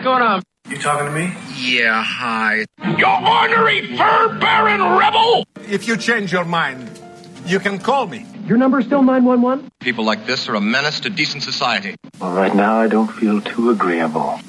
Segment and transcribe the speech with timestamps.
[0.00, 0.42] What's going on?
[0.66, 1.30] You talking to me?
[1.58, 2.64] Yeah, hi.
[2.96, 5.44] You ornery fur-bearing rebel!
[5.68, 6.98] If you change your mind,
[7.44, 8.24] you can call me.
[8.46, 9.70] Your number's still 911?
[9.80, 11.96] People like this are a menace to decent society.
[12.18, 14.40] Well, right now I don't feel too agreeable.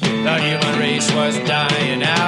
[0.00, 2.23] The human race was dying out.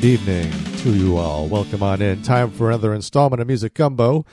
[0.00, 1.46] Good evening to you all.
[1.46, 2.22] Welcome on in.
[2.22, 4.24] Time for another installment of Music Gumbo.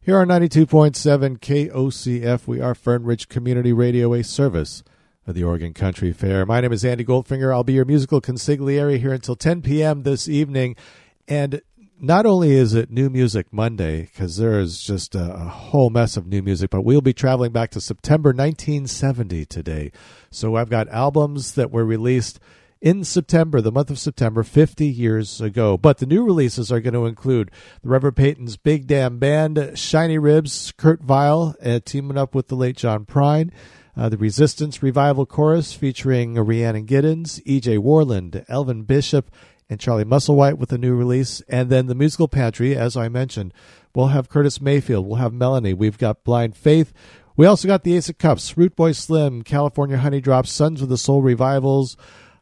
[0.00, 4.84] Here on 92.7 KOCF, we are Fern Ridge Community Radio, a service
[5.26, 6.46] of the Oregon Country Fair.
[6.46, 7.52] My name is Andy Goldfinger.
[7.52, 10.04] I'll be your musical consigliere here until 10 p.m.
[10.04, 10.76] this evening.
[11.26, 11.60] And
[11.98, 16.16] not only is it New Music Monday, because there is just a, a whole mess
[16.16, 19.90] of new music, but we'll be traveling back to September 1970 today.
[20.30, 22.38] So I've got albums that were released
[22.80, 25.76] in September, the month of September, 50 years ago.
[25.76, 27.50] But the new releases are going to include
[27.82, 32.76] the Reverend Peyton's Big Damn Band, Shinyribs, Kurt Vile, uh, teaming up with the late
[32.76, 33.50] John Prine,
[33.96, 37.78] uh, the Resistance Revival Chorus featuring Rhiannon Giddens, E.J.
[37.78, 39.30] Worland, Elvin Bishop,
[39.68, 41.40] and Charlie Musselwhite with a new release.
[41.48, 43.52] And then the Musical Pantry, as I mentioned,
[43.94, 46.92] we'll have Curtis Mayfield, we'll have Melanie, we've got Blind Faith.
[47.36, 50.96] We also got the Ace of Cups, Root Boy Slim, California Honeydrops, Sons of the
[50.96, 51.96] Soul Revivals,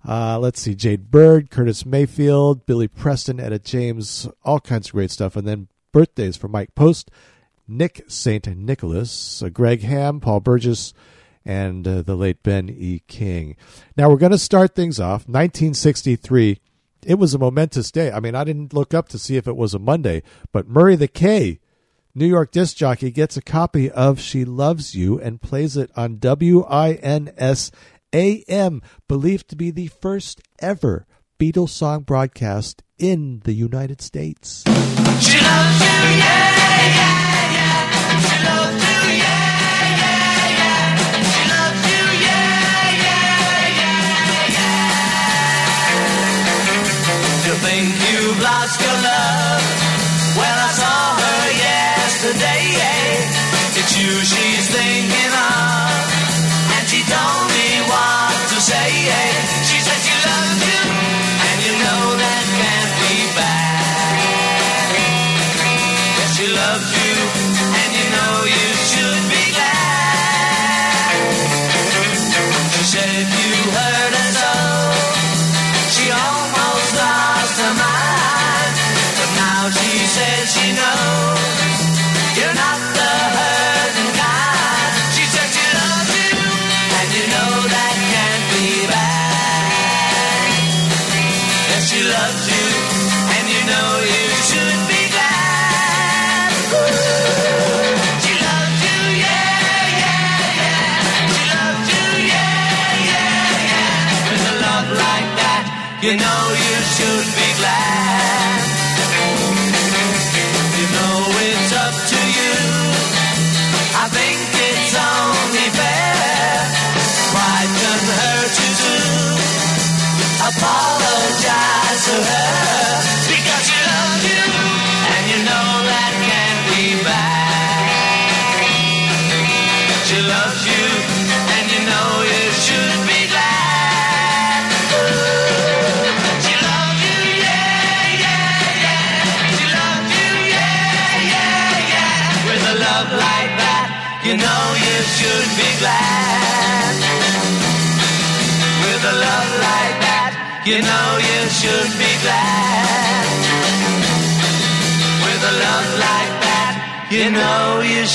[0.07, 5.11] uh, let's see, Jade Bird, Curtis Mayfield, Billy Preston, Etta James, all kinds of great
[5.11, 5.35] stuff.
[5.37, 7.11] And then birthdays for Mike Post,
[7.67, 8.47] Nick St.
[8.57, 10.93] Nicholas, uh, Greg Ham, Paul Burgess,
[11.45, 13.03] and uh, the late Ben E.
[13.07, 13.57] King.
[13.97, 15.23] Now we're going to start things off.
[15.23, 16.61] 1963.
[17.07, 18.11] It was a momentous day.
[18.11, 20.97] I mean, I didn't look up to see if it was a Monday, but Murray
[20.97, 21.61] the K,
[22.15, 26.19] New York disc jockey, gets a copy of She Loves You and plays it on
[26.19, 27.71] WINS
[28.15, 31.07] AM, believed to be the first ever
[31.39, 34.63] Beatles song broadcast in the United States.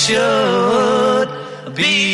[0.09, 1.29] Should
[1.75, 2.08] be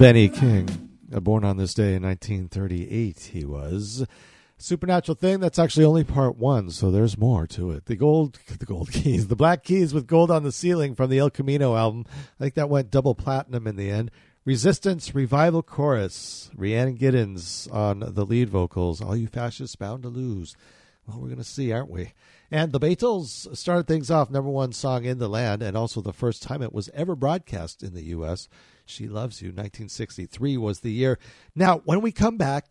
[0.00, 4.06] Benny King, uh, born on this day in 1938, he was.
[4.56, 5.40] Supernatural thing.
[5.40, 7.84] That's actually only part one, so there's more to it.
[7.84, 11.18] The gold, the gold keys, the black keys with gold on the ceiling from the
[11.18, 12.06] El Camino album.
[12.08, 14.10] I think that went double platinum in the end.
[14.46, 16.50] Resistance Revival Chorus.
[16.56, 19.02] Rhiannon Giddens on the lead vocals.
[19.02, 20.56] All you fascists bound to lose.
[21.06, 22.14] Well, we're going to see, aren't we?
[22.50, 26.14] And the Beatles started things off number one song in the land, and also the
[26.14, 28.48] first time it was ever broadcast in the U.S.
[28.90, 31.18] She Loves You, 1963 was the year.
[31.54, 32.66] Now, when we come back,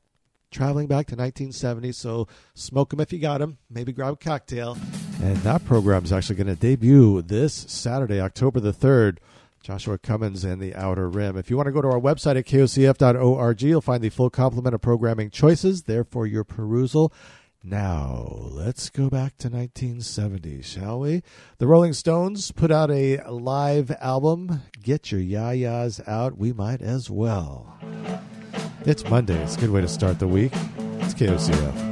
[0.52, 4.78] traveling back to 1970, so smoke 'em if you got 'em, maybe grab a cocktail.
[5.22, 9.20] And that program is actually going to debut this Saturday, October the 3rd.
[9.62, 11.36] Joshua Cummins and the Outer Rim.
[11.36, 14.74] If you want to go to our website at kocf.org, you'll find the full complement
[14.74, 17.12] of programming choices there for your perusal.
[17.62, 21.24] Now, let's go back to 1970, shall we?
[21.58, 24.62] The Rolling Stones put out a live album.
[24.82, 26.38] Get your yayas out.
[26.38, 27.78] We might as well.
[28.86, 29.42] It's Monday.
[29.44, 30.54] It's a good way to start the week.
[31.02, 31.89] It's KOCF.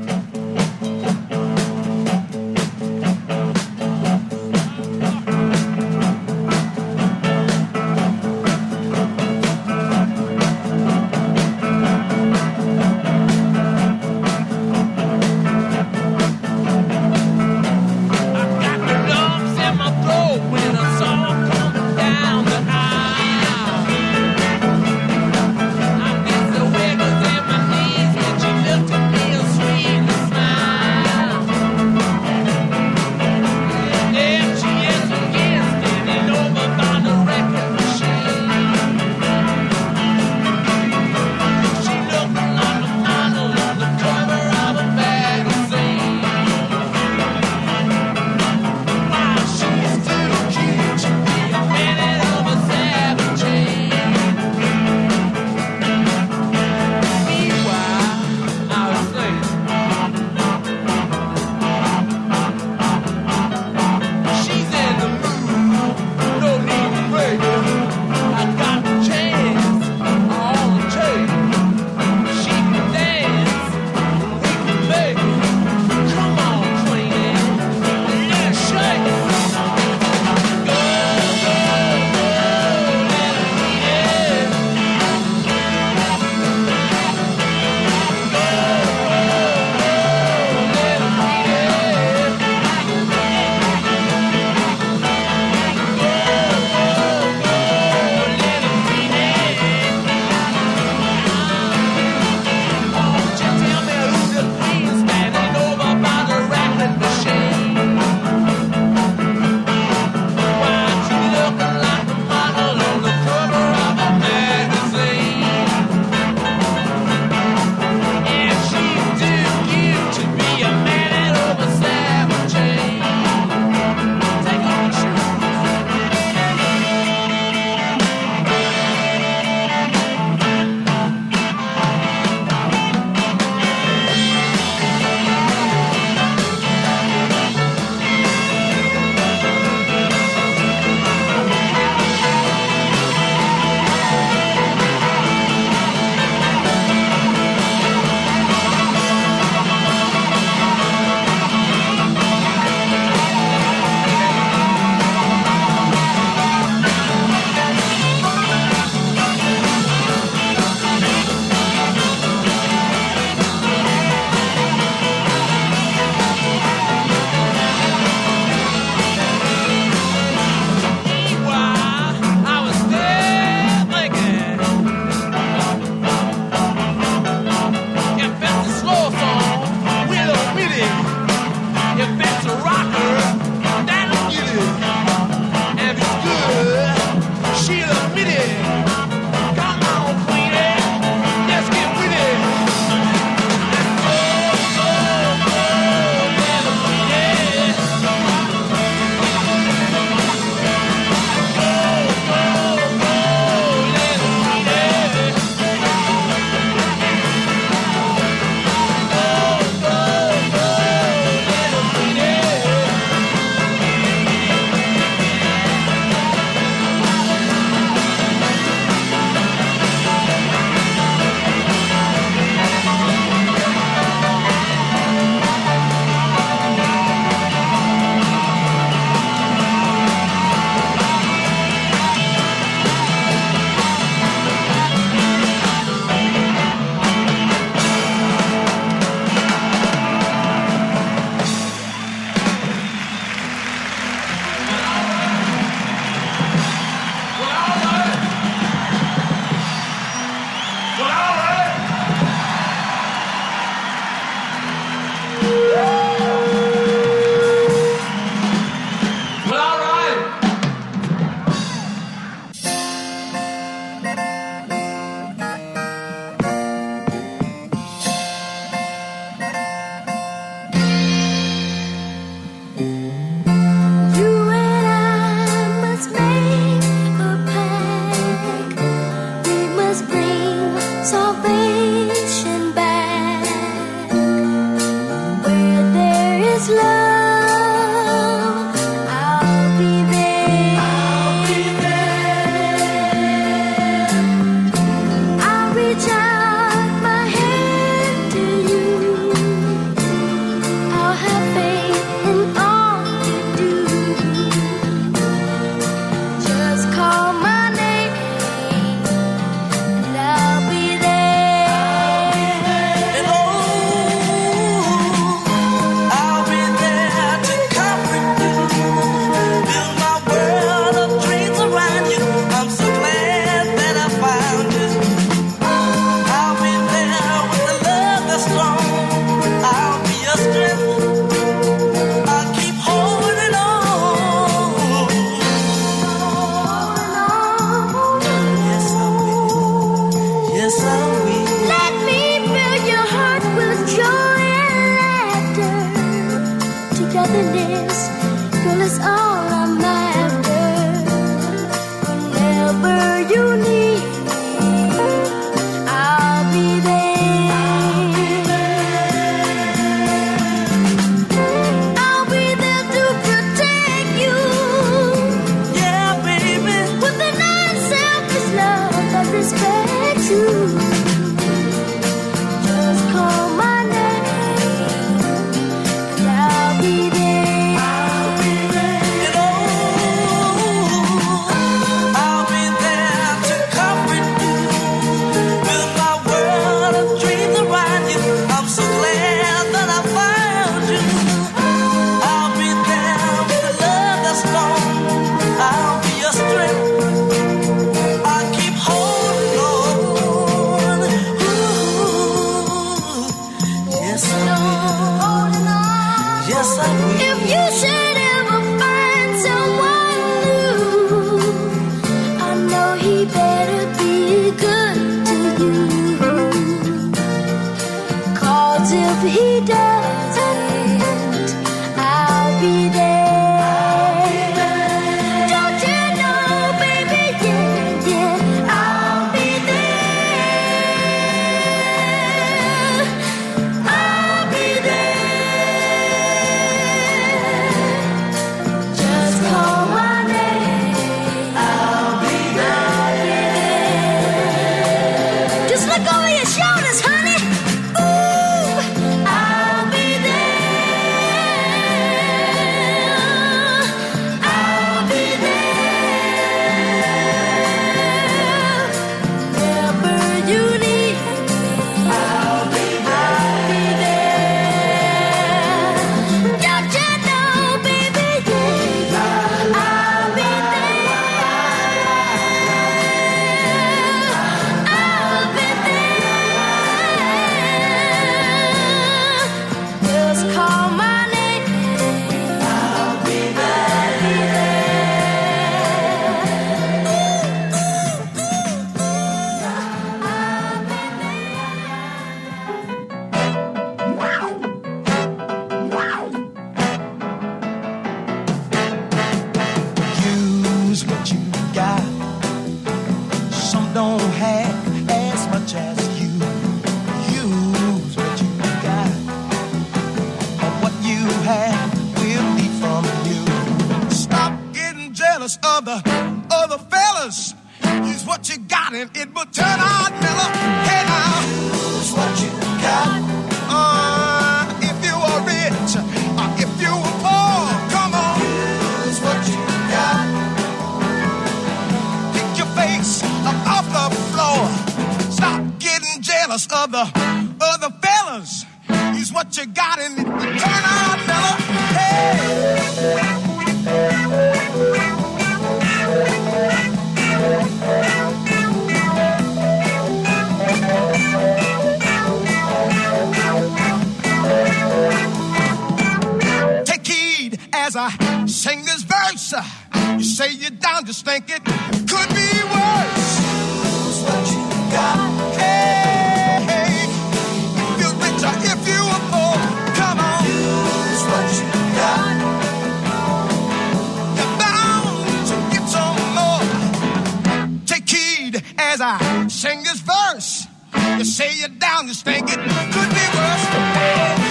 [581.79, 584.46] Down, just think it could be worse.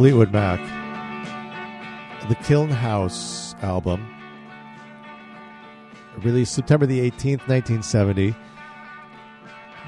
[0.00, 0.58] Fleetwood Mac.
[2.30, 4.02] The Kiln House album,
[6.22, 8.34] released September the 18th, 1970.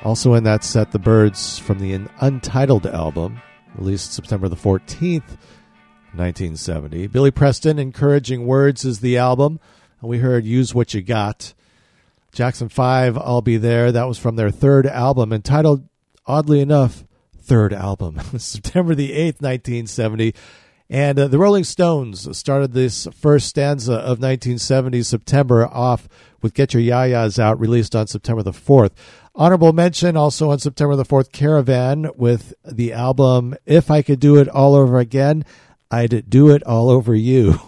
[0.05, 3.41] Also in that set, The Byrds from the Untitled album,
[3.75, 5.39] released September the 14th,
[6.13, 7.07] 1970.
[7.07, 9.61] Billy Preston, Encouraging Words is the album.
[10.03, 11.55] And we heard Use What You Got.
[12.33, 13.91] Jackson 5, I'll Be There.
[13.91, 15.89] That was from their third album, entitled,
[16.27, 17.03] oddly enough,
[17.43, 20.35] third album, September the 8th, 1970.
[20.89, 26.09] And uh, the Rolling Stones started this first stanza of 1970 September off
[26.43, 28.91] with Get Your Ya-Ya's Out, released on September the 4th.
[29.35, 34.37] Honorable mention also on September the 4th, Caravan with the album If I Could Do
[34.37, 35.47] It All Over Again,
[35.91, 37.59] I'd Do It All Over You.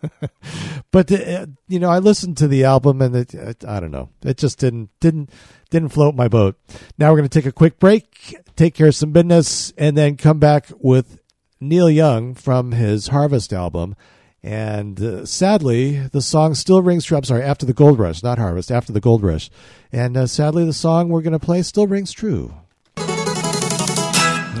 [0.92, 4.38] but uh, you know, I listened to the album and it, I don't know, it
[4.38, 5.30] just didn't didn't
[5.70, 6.58] didn't float my boat.
[6.98, 10.16] Now we're going to take a quick break, take care of some business, and then
[10.16, 11.20] come back with
[11.60, 13.96] Neil Young from his Harvest album.
[14.42, 17.18] And uh, sadly, the song still rings true.
[17.18, 19.50] I'm sorry, after the Gold Rush, not Harvest, after the Gold Rush.
[19.92, 22.54] And uh, sadly, the song we're going to play still rings true.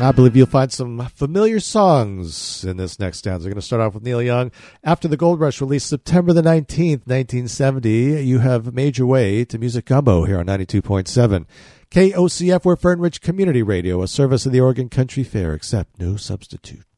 [0.02, 3.46] I believe you'll find some familiar songs in this next stanza.
[3.46, 4.50] We're going to start off with Neil Young.
[4.82, 9.58] After the Gold Rush released September the 19th, 1970, you have made your way to
[9.58, 11.44] Music Gumbo here on 92.7.
[11.90, 16.16] KOCF, we're Fern Ridge Community Radio, a service of the Oregon Country Fair, except no
[16.16, 16.89] substitute.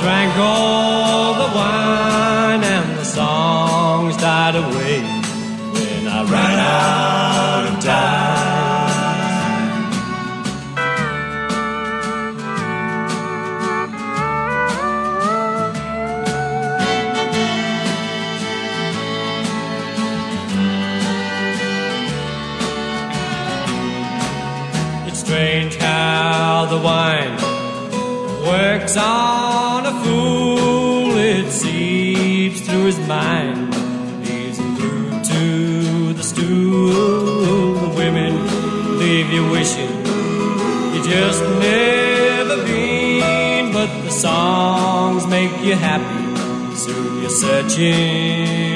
[0.00, 8.39] drank all the wine and the songs died away when I ran out of time.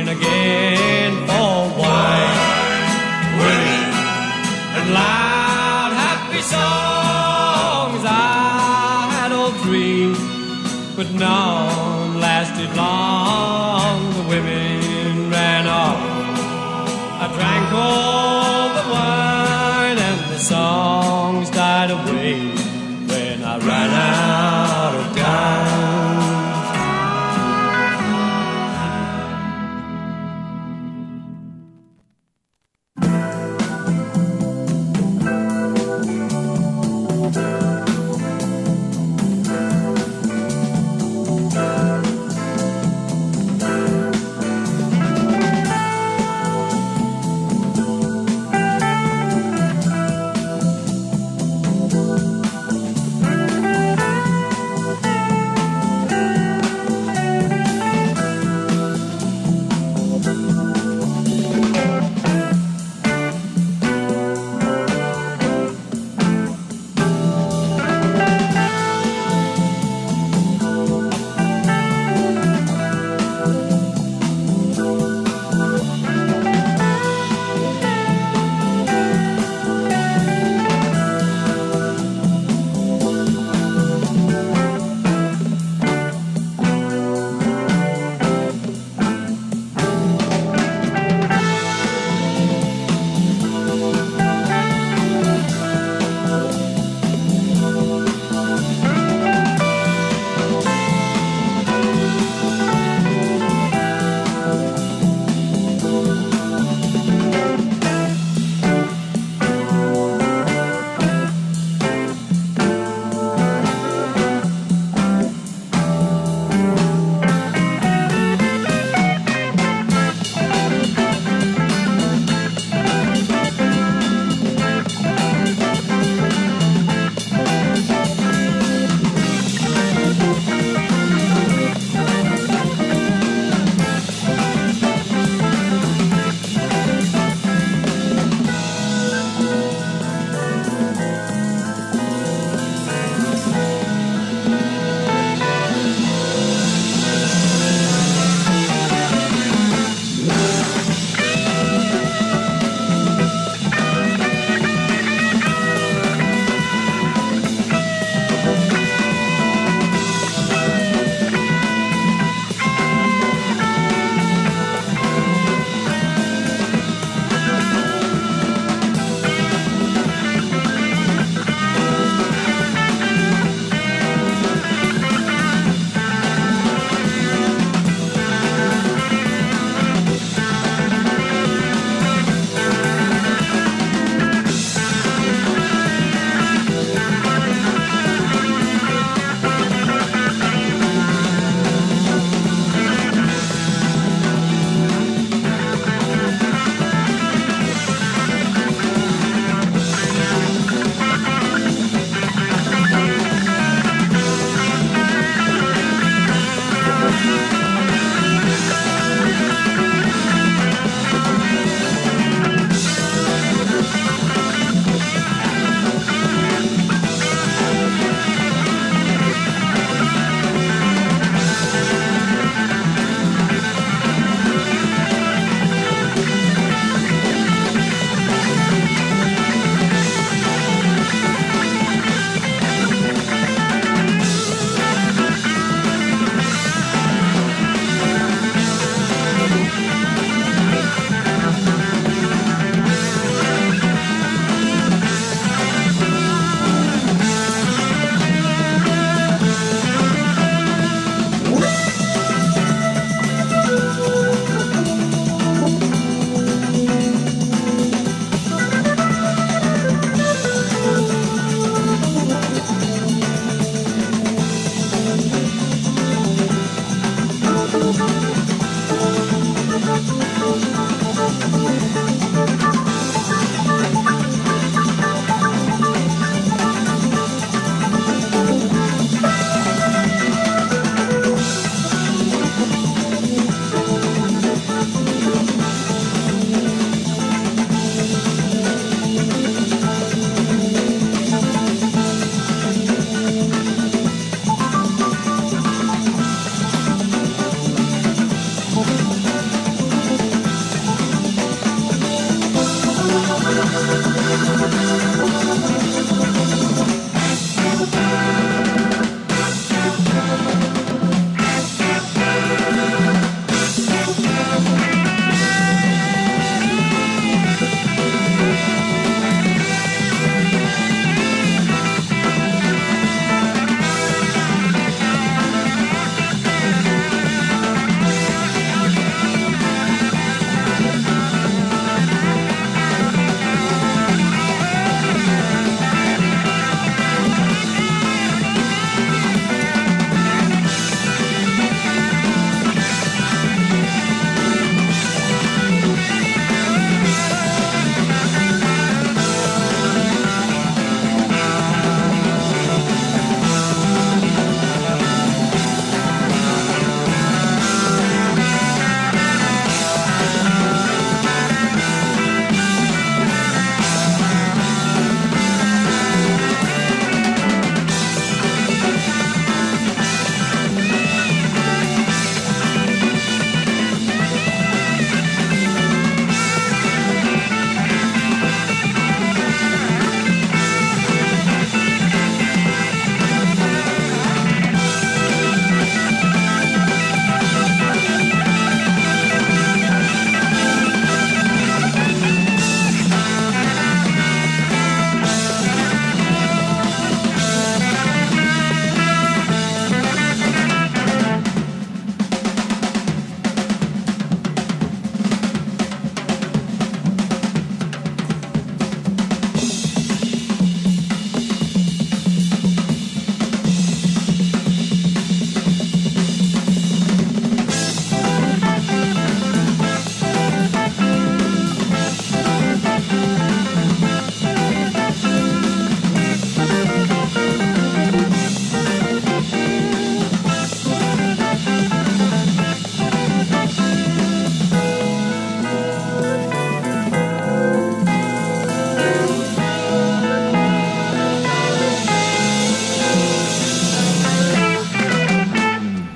[0.08, 1.03] again.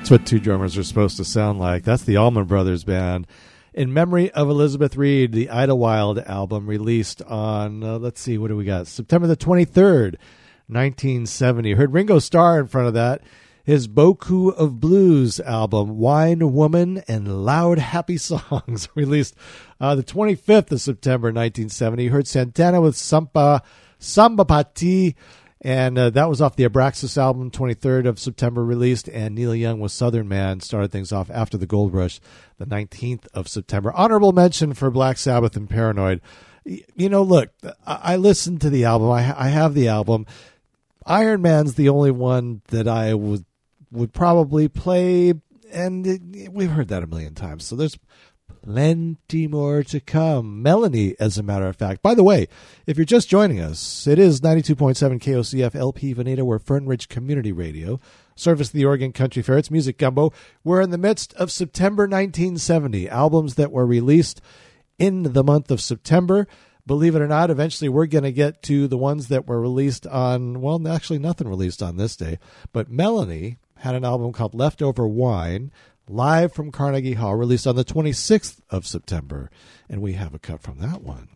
[0.09, 1.85] That's what two drummers are supposed to sound like.
[1.85, 3.27] That's the Allman Brothers Band.
[3.75, 8.57] In memory of Elizabeth Reed, the Idlewild album released on, uh, let's see, what do
[8.57, 8.87] we got?
[8.87, 10.17] September the 23rd,
[10.67, 11.73] 1970.
[11.73, 13.21] Heard Ringo Starr in front of that.
[13.63, 19.35] His Beaucoups of Blues album, Wine, Woman, and Loud Happy Songs, released
[19.79, 22.07] uh, the 25th of September 1970.
[22.07, 23.61] Heard Santana with Samba
[24.01, 25.15] Pa Ti,
[25.61, 29.09] and uh, that was off the Abraxas album, 23rd of September released.
[29.09, 32.21] And Neil Young with Southern Man started things off after the Gold Rush,
[32.59, 33.93] the 19th of September.
[33.93, 36.21] Honorable mention for Black Sabbath and Paranoid.
[36.65, 37.51] You know, look,
[37.87, 39.11] I, I listened to the album.
[39.11, 40.27] I, I have the album.
[41.07, 43.45] Iron Man's the only one that I would
[43.91, 45.33] would probably play,
[45.73, 47.65] and it, we've heard that a million times.
[47.65, 47.99] So there's
[48.63, 50.63] plenty more to come.
[50.63, 52.03] Melanie, as a matter of fact.
[52.03, 52.49] By the way,
[52.87, 56.43] if you're just joining us, it is 92.7 KOCF LP Veneta.
[56.43, 58.01] We're Fern Ridge Community Radio.
[58.35, 59.59] Service the Oregon Country Fair.
[59.59, 60.33] It's Music Gumbo.
[60.65, 63.09] We're in the midst of September 1970.
[63.09, 64.41] Albums that were released
[64.99, 66.47] in the month of September.
[66.87, 70.07] Believe it or not, eventually we're going to get to the ones that were released
[70.07, 72.39] on, well, actually nothing released on this day.
[72.73, 75.71] But Melanie had an album called Leftover Wine
[76.09, 79.51] live from Carnegie Hall, released on the 26th of September.
[79.89, 81.29] And we have a cut from that one.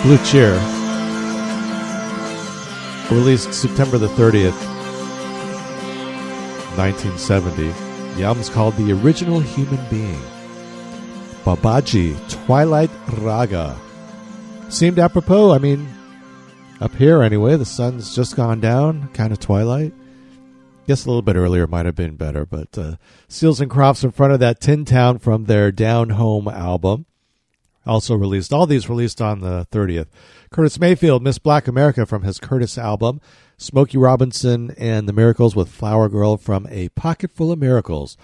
[0.00, 0.54] Blue Cheer.
[3.10, 4.58] Released September the 30th,
[6.76, 7.68] 1970.
[8.16, 10.20] The album's called The Original Human Being.
[11.44, 12.16] Babaji,
[12.46, 13.78] Twilight Raga.
[14.70, 15.52] Seemed apropos.
[15.52, 15.88] I mean,
[16.80, 19.92] up here anyway, the sun's just gone down, kind of twilight.
[20.88, 22.96] Guess a little bit earlier might have been better, but uh,
[23.28, 27.06] Seals and Crofts in front of that Tin Town from their Down Home album.
[27.84, 30.06] Also released, all these released on the 30th.
[30.50, 33.20] Curtis Mayfield, Miss Black America from his Curtis album.
[33.56, 38.16] Smokey Robinson and the Miracles with Flower Girl from A Pocket Full of Miracles.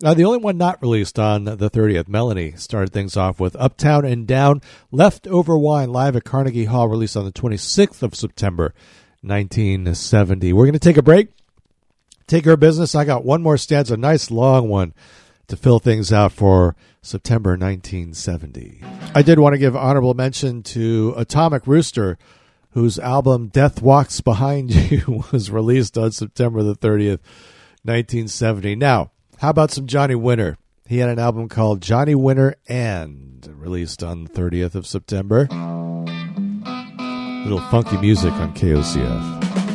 [0.00, 4.04] Now, the only one not released on the 30th, Melanie, started things off with Uptown
[4.04, 4.62] and Down,
[4.92, 8.72] Leftover Wine, live at Carnegie Hall, released on the 26th of September,
[9.22, 10.52] 1970.
[10.52, 11.28] We're going to take a break.
[12.28, 12.94] Take of business.
[12.94, 14.94] I got one more stanza, a nice long one
[15.48, 18.82] to fill things out for September 1970.
[19.14, 22.18] I did want to give honorable mention to Atomic Rooster,
[22.70, 27.20] whose album Death Walks Behind You was released on September the 30th,
[27.82, 28.76] 1970.
[28.76, 30.58] Now, how about some Johnny Winter?
[30.86, 35.46] He had an album called Johnny Winter and released on the 30th of September.
[37.42, 39.67] Little funky music on KOCF.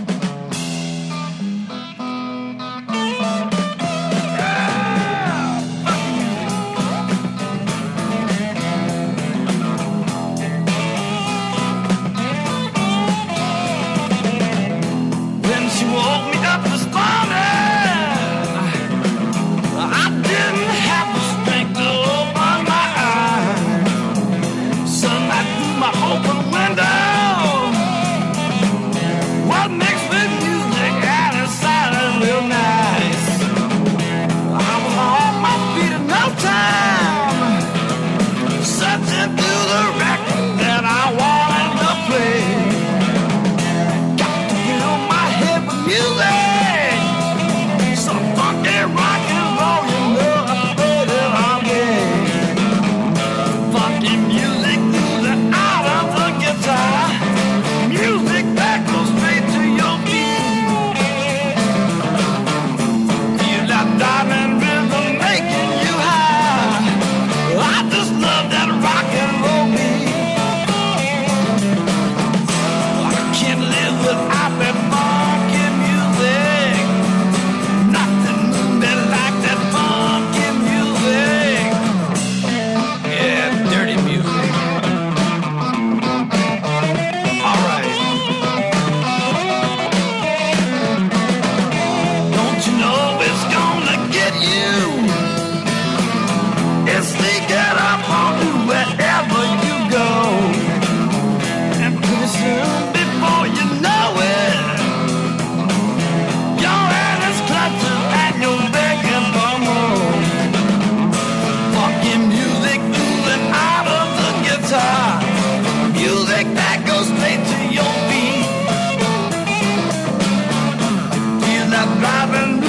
[121.85, 122.62] that driving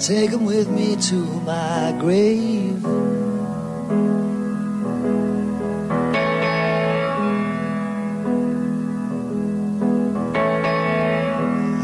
[0.00, 2.82] take them with me to my grave.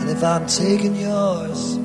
[0.01, 1.76] And if I'm taking yours,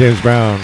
[0.00, 0.58] James Brown.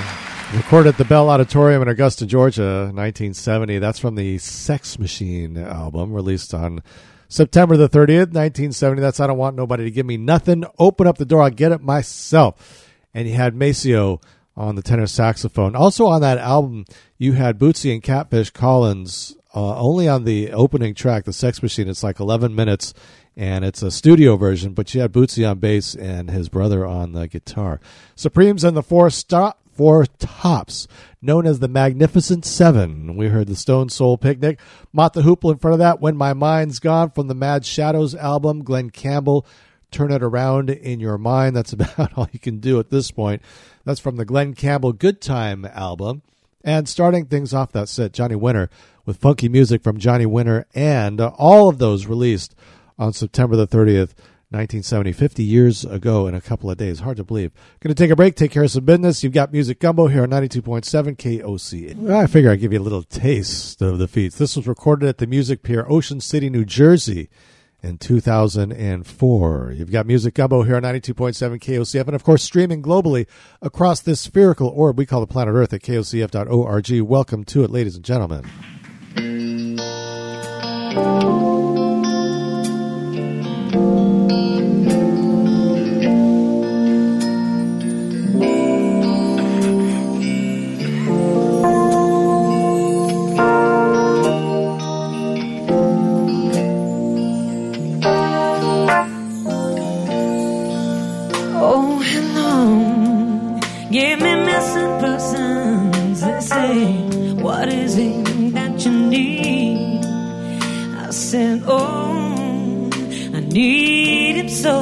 [0.54, 3.78] Recorded at the Bell Auditorium in Augusta, Georgia, 1970.
[3.80, 6.82] That's from the Sex Machine album, released on
[7.28, 9.02] September the 30th, 1970.
[9.02, 10.64] That's I Don't Want Nobody to Give Me Nothing.
[10.78, 12.90] Open up the door, I'll get it myself.
[13.12, 14.22] And you had Maceo
[14.56, 15.76] on the tenor saxophone.
[15.76, 16.86] Also on that album,
[17.18, 21.88] you had Bootsy and Catfish Collins uh, only on the opening track, the Sex Machine.
[21.88, 22.92] It's like 11 minutes,
[23.34, 24.74] and it's a studio version.
[24.74, 27.80] But you had Bootsy on bass and his brother on the guitar.
[28.14, 29.58] Supremes and the Four Stop.
[29.72, 30.88] Four Tops,
[31.20, 33.14] known as the Magnificent Seven.
[33.14, 34.58] We heard the Stone Soul Picnic,
[34.90, 38.14] Mott the Hoople in front of that, When My Mind's Gone from the Mad Shadows
[38.14, 39.46] album, Glen Campbell,
[39.90, 41.54] Turn It Around in Your Mind.
[41.54, 43.42] That's about all you can do at this point.
[43.84, 46.22] That's from the Glen Campbell Good Time album.
[46.64, 48.70] And starting things off that set, Johnny Winter
[49.06, 52.54] with funky music from Johnny Winter and uh, all of those released
[52.98, 54.12] on September the 30th,
[54.50, 57.00] 1970, 50 years ago in a couple of days.
[57.00, 57.52] Hard to believe.
[57.80, 59.24] Going to take a break, take care of some business.
[59.24, 62.10] You've got Music Gumbo here on 92.7 KOC.
[62.10, 64.36] I figure I'd give you a little taste of the feats.
[64.36, 67.28] This was recorded at the Music Pier, Ocean City, New Jersey
[67.82, 69.74] in 2004.
[69.76, 73.26] You've got Music Gumbo here on 92.7 KOCF, and of course, streaming globally
[73.60, 77.00] across this spherical orb we call the planet Earth at kocf.org.
[77.00, 78.44] Welcome to it, ladies and gentlemen.
[79.18, 79.22] Oh,
[102.04, 103.58] hello.
[103.90, 106.20] Give me missing persons.
[106.20, 108.35] They say, What is it
[108.86, 110.04] you need?
[110.04, 112.88] I said, Oh,
[113.34, 114.76] I need him so.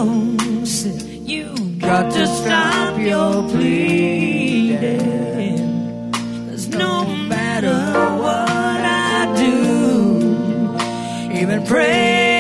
[0.65, 4.83] Said, You got to stop your pleading.
[6.51, 7.79] Cause no matter
[8.25, 9.57] what I do,
[11.41, 12.34] even pray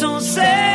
[0.00, 0.67] It was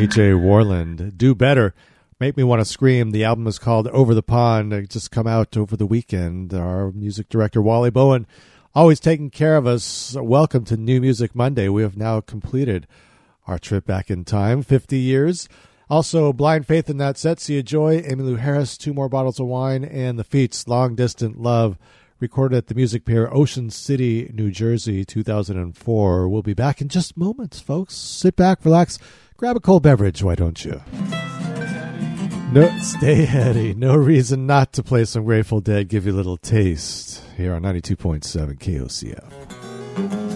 [0.00, 0.30] E.J.
[0.30, 1.18] Worland.
[1.18, 1.74] Do Better.
[2.18, 3.10] Make Me Want to Scream.
[3.10, 4.72] The album is called Over the Pond.
[4.72, 6.54] It just come out over the weekend.
[6.54, 8.26] Our music director, Wally Bowen,
[8.74, 10.16] always taking care of us.
[10.18, 11.68] Welcome to New Music Monday.
[11.68, 12.86] We have now completed
[13.46, 15.50] our trip back in time, 50 years.
[15.90, 19.48] Also, Blind Faith in that set, Sea of Joy, Emmylou Harris, Two More Bottles of
[19.48, 21.76] Wine, and The Feats, Long Distance Love,
[22.20, 26.28] recorded at the Music Pier, Ocean City, New Jersey, 2004.
[26.28, 27.94] We'll be back in just moments, folks.
[27.94, 28.98] Sit back, relax,
[29.36, 30.82] grab a cold beverage, why don't you?
[32.52, 33.74] No, stay heady.
[33.74, 35.88] No reason not to play some Grateful Dead.
[35.88, 40.29] Give you a little taste here on 92.7 KOCF.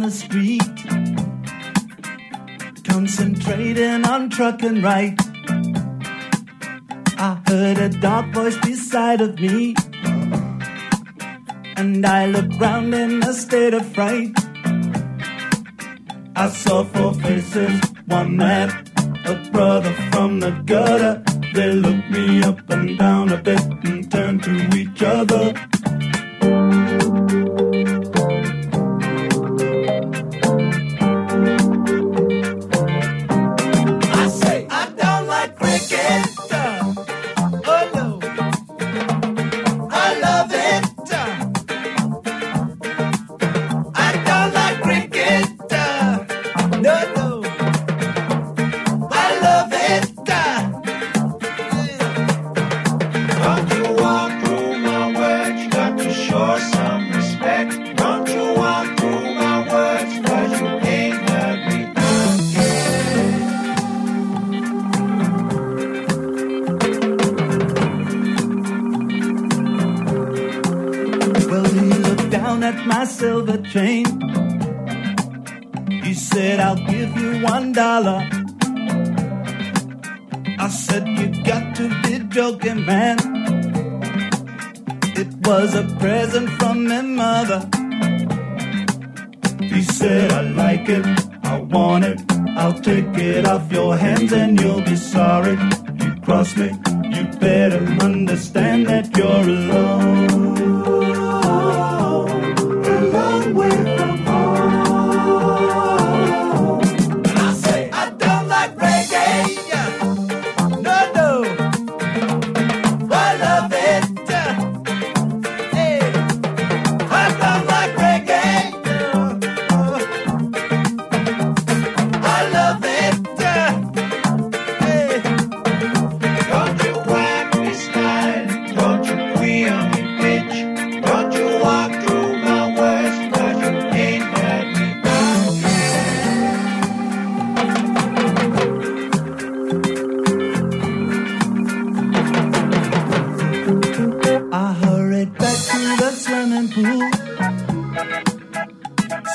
[0.00, 0.76] The street,
[2.84, 5.14] concentrating on trucking right.
[7.18, 9.74] I heard a dark voice beside of me,
[11.76, 14.32] and I looked round in a state of fright.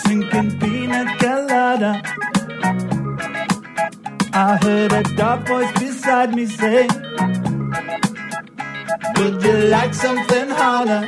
[0.04, 2.02] Sinking pina colada.
[4.34, 6.88] I heard a dark voice beside me say,
[9.18, 11.02] Would you like something harder?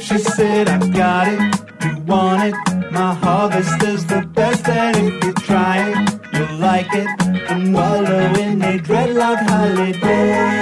[0.00, 1.40] She said, I got it,
[1.84, 2.54] you want it.
[2.92, 5.96] My harvest is the best, and if you try it,
[6.34, 7.08] you'll like it.
[7.50, 10.61] And wallow in a dreadlock holiday.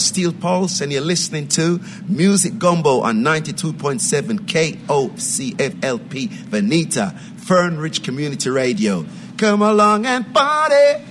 [0.00, 8.50] Steel Pulse, and you're listening to Music Gumbo on 92.7 KOCFLP Veneta, Fern Ridge Community
[8.50, 9.04] Radio.
[9.36, 11.04] Come along and party.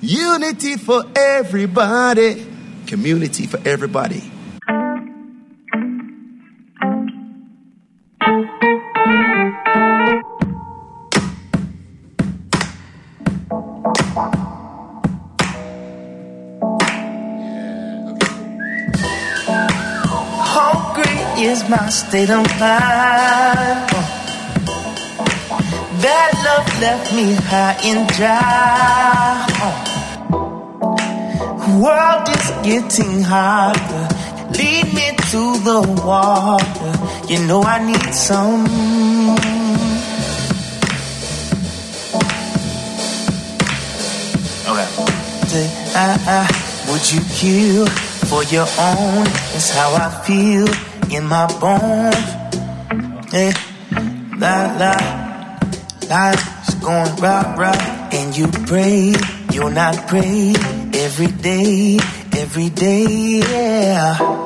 [0.00, 2.46] Unity for everybody.
[2.86, 4.27] Community for everybody.
[22.14, 23.90] Is of mind.
[26.02, 29.46] That love left me high and dry.
[31.82, 34.08] World is getting harder.
[34.56, 36.92] Lead me to the water.
[37.32, 38.66] You know I need some.
[45.48, 45.68] day.
[46.88, 47.86] Would you kill
[48.28, 49.24] for your own?
[49.52, 50.66] That's how I feel
[51.10, 52.28] in my bones.
[53.32, 53.52] Yeah,
[54.36, 54.94] la la,
[56.08, 59.14] life's going right, right, and you pray.
[59.52, 60.54] You're not pray
[60.94, 61.98] every day,
[62.32, 64.37] every day, yeah.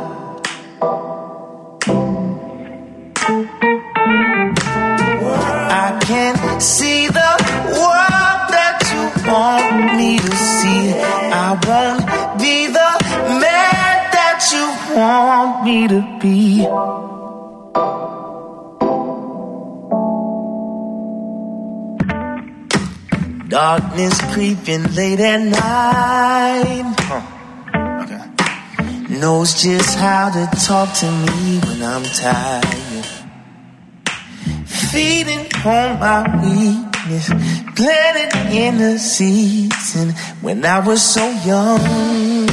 [24.73, 26.97] Creeping late at night.
[29.09, 33.05] Knows just how to talk to me when I'm tired.
[34.67, 37.29] Feeding on my weakness,
[37.77, 42.49] planted in the season when I was so young.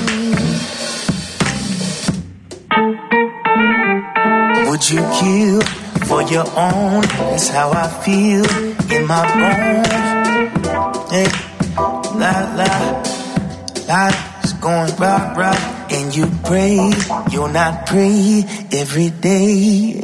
[4.70, 5.62] Would you kill
[6.08, 7.02] for your own?
[7.02, 8.46] That's how I feel
[8.91, 11.12] in my bones.
[11.12, 11.49] Hey,
[12.20, 12.68] la la,
[13.88, 16.78] life's going right, right, and you pray.
[17.32, 18.44] You're not pray
[18.74, 20.04] every day.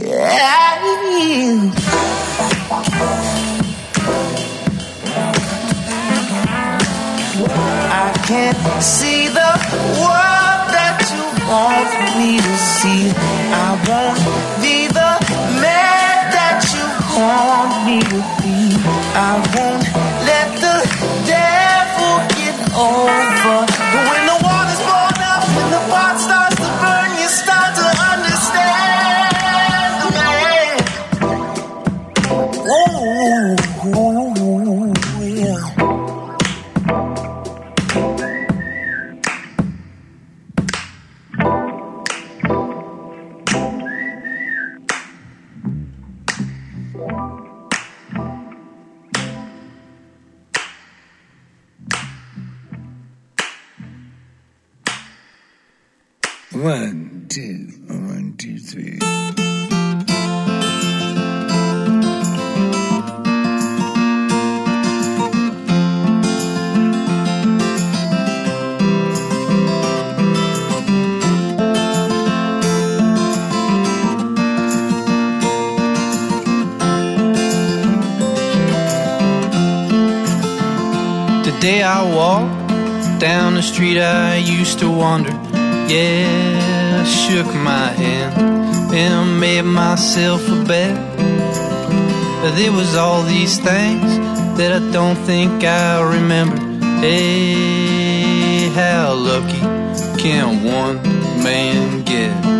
[7.91, 9.51] I can't see the
[9.99, 13.11] world that you want me to see.
[13.51, 14.23] I won't
[14.63, 15.11] be the
[15.61, 16.85] man that you
[17.19, 18.55] want me to be.
[19.15, 20.04] I won't
[20.35, 20.77] let the
[21.31, 23.57] devil get over.
[23.91, 24.44] But when the
[83.95, 85.31] street I used to wander.
[85.87, 90.95] Yeah, I shook my hand and made myself a bet.
[92.57, 94.17] There was all these things
[94.57, 96.57] that I don't think I remember.
[97.01, 99.59] Hey, how lucky
[100.21, 101.01] can one
[101.43, 102.54] man get?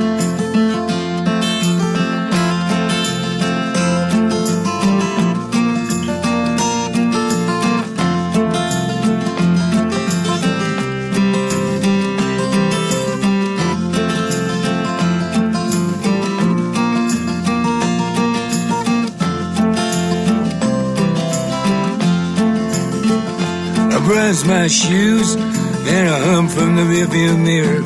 [24.06, 27.82] Brush my shoes, then I hum from the rearview mirror.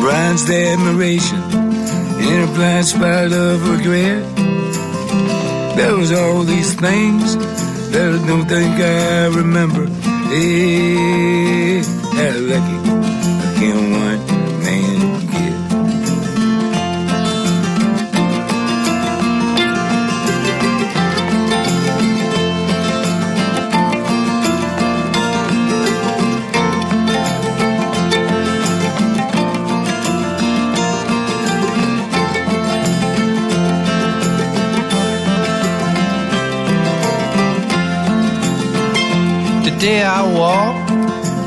[0.00, 1.40] Bronzed admiration
[2.20, 4.22] in a blind spot of regret.
[5.76, 7.36] There was all these things
[7.92, 9.86] that I don't think I remember.
[10.28, 11.82] Hey,
[12.16, 12.85] how lucky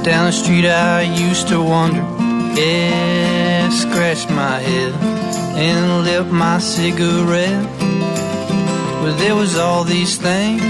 [0.09, 2.01] down the street I used to wander.
[2.59, 4.93] Yeah, scratch my head
[5.55, 7.69] and lit my cigarette.
[9.03, 10.63] But there was all these things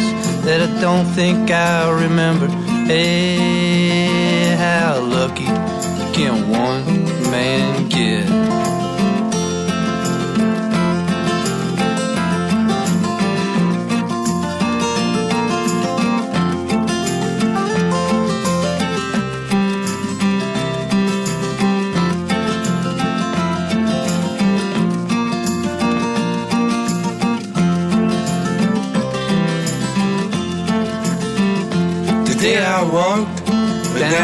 [0.44, 2.48] that I don't think I remember.
[2.92, 5.46] Hey, how lucky
[6.12, 8.89] can one man get?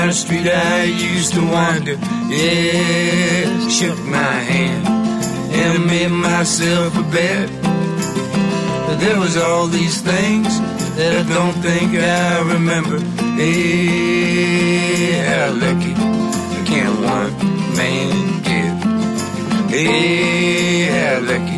[0.06, 1.98] Down the street I used to wander.
[2.30, 4.88] Yeah, shook my hand
[5.52, 7.50] and made myself a bet.
[8.88, 10.60] But there was all these things
[10.98, 13.00] that I don't think I remember.
[13.40, 15.94] Hey, how lucky
[16.70, 17.34] can one
[17.76, 18.76] man get?
[19.72, 21.55] Hey, how lucky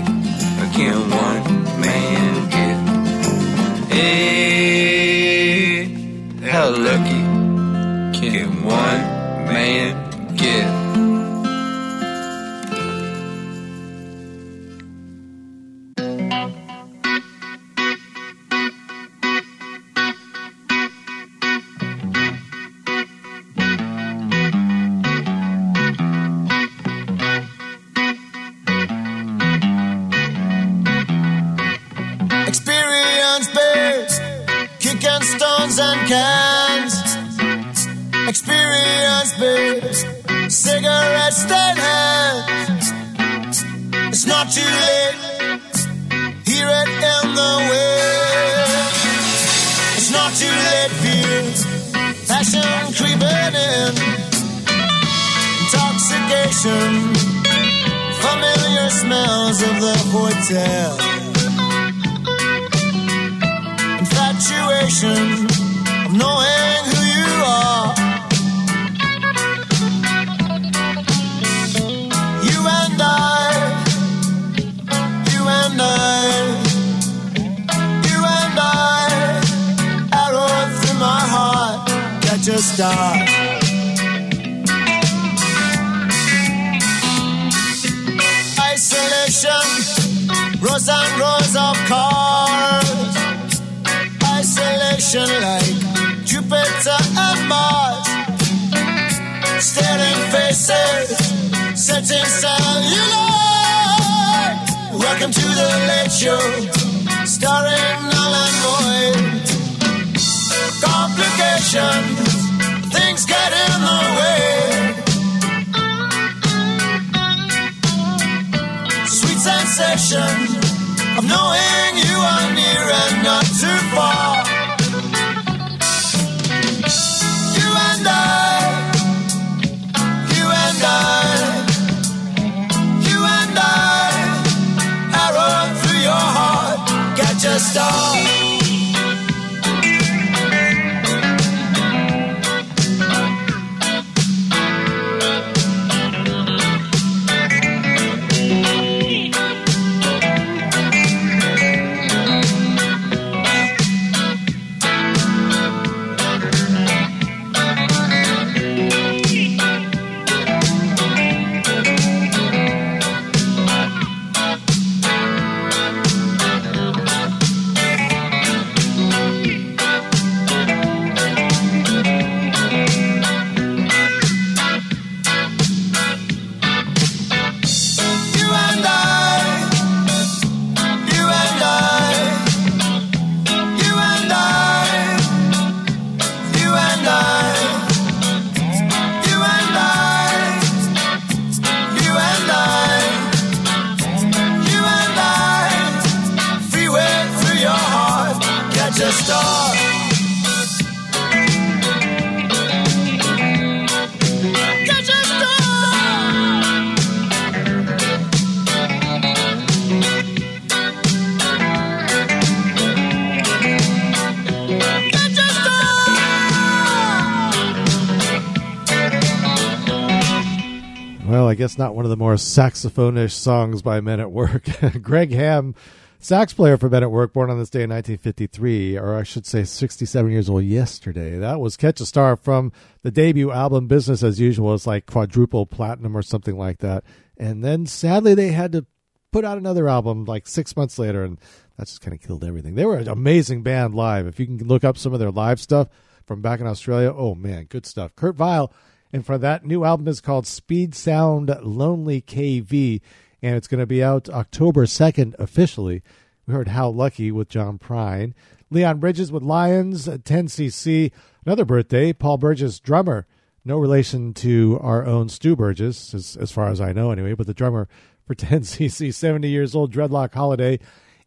[222.28, 224.66] more saxophone-ish songs by Men at Work.
[225.02, 225.74] Greg Ham,
[226.20, 229.46] sax player for Men at Work, born on this day in 1953, or I should
[229.46, 231.38] say 67 years old yesterday.
[231.38, 234.74] That was Catch a Star from the debut album Business as Usual.
[234.74, 237.06] It's like quadruple platinum or something like that.
[237.38, 238.86] And then sadly they had to
[239.32, 241.40] put out another album like six months later, and
[241.78, 242.76] that just kind of killed everything.
[242.76, 244.28] They were an amazing band live.
[244.28, 245.88] If you can look up some of their live stuff
[246.26, 248.18] from back in Australia, oh man, good stuff.
[248.18, 248.74] Kurt Vile
[249.14, 253.02] and for that new album is called Speed Sound Lonely KV,
[253.42, 256.02] and it's going to be out October 2nd officially.
[256.46, 258.34] We heard How Lucky with John Prine.
[258.70, 261.12] Leon Bridges with Lions, 10cc.
[261.46, 263.26] Another birthday, Paul Burgess, drummer.
[263.64, 267.48] No relation to our own Stu Burgess, as, as far as I know anyway, but
[267.48, 267.88] the drummer
[268.26, 270.80] for 10cc, 70 years old, Dreadlock Holiday.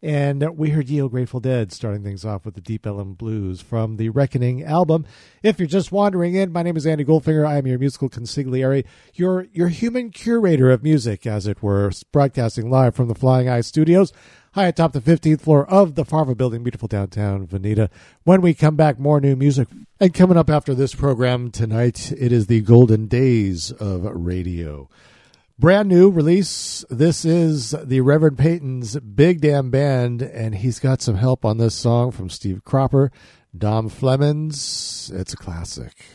[0.03, 3.97] And we heard Ye Grateful Dead starting things off with the Deep Ellum Blues from
[3.97, 5.05] the Reckoning album.
[5.43, 7.47] If you're just wandering in, my name is Andy Goldfinger.
[7.47, 12.71] I am your musical consigliere, your, your human curator of music, as it were, broadcasting
[12.71, 14.13] live from the Flying Eye Studios
[14.53, 17.89] high atop the 15th floor of the Farva building, beautiful downtown Veneta.
[18.25, 19.69] When we come back, more new music.
[20.01, 24.89] And coming up after this program tonight, it is the golden days of radio
[25.61, 26.87] brand new release.
[26.89, 31.75] This is the Reverend Peyton's Big Damn Band, and he's got some help on this
[31.75, 33.13] song from Steve Cropper,
[33.57, 35.13] Dom Flemons.
[35.13, 36.07] It's a classic.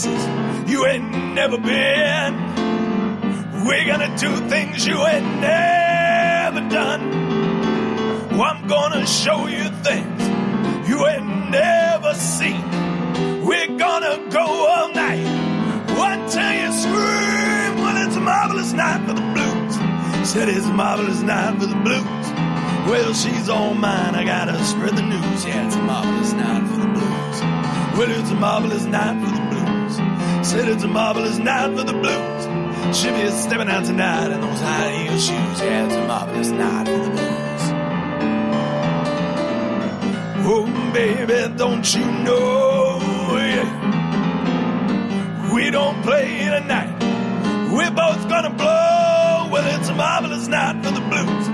[0.00, 2.34] places you ain't never been.
[3.64, 7.02] We're gonna do things you ain't never done.
[8.30, 12.64] Well, I'm gonna show you things you ain't never seen.
[13.44, 15.26] We're gonna go all night
[15.88, 17.70] until you scream.
[17.80, 20.28] Well, it's a marvelous night for the blues.
[20.28, 22.26] Said it's a marvelous night for the blues.
[22.88, 24.14] Well, she's all mine.
[24.14, 25.44] I gotta spread the news.
[25.44, 27.40] Yeah, it's a marvelous night for the blues.
[27.98, 29.39] Well, it's a marvelous night for the
[30.50, 32.44] Said it's a marvelous night for the blues.
[32.98, 35.60] She'll be stepping out tonight in those high heel shoes.
[35.60, 37.62] Yeah, it's a marvelous night for the blues.
[40.50, 42.98] Oh, baby, don't you know?
[43.36, 43.68] Yeah.
[45.54, 46.98] We don't play tonight.
[47.72, 49.50] We're both gonna blow.
[49.52, 51.46] Well, it's a marvelous night for the blues.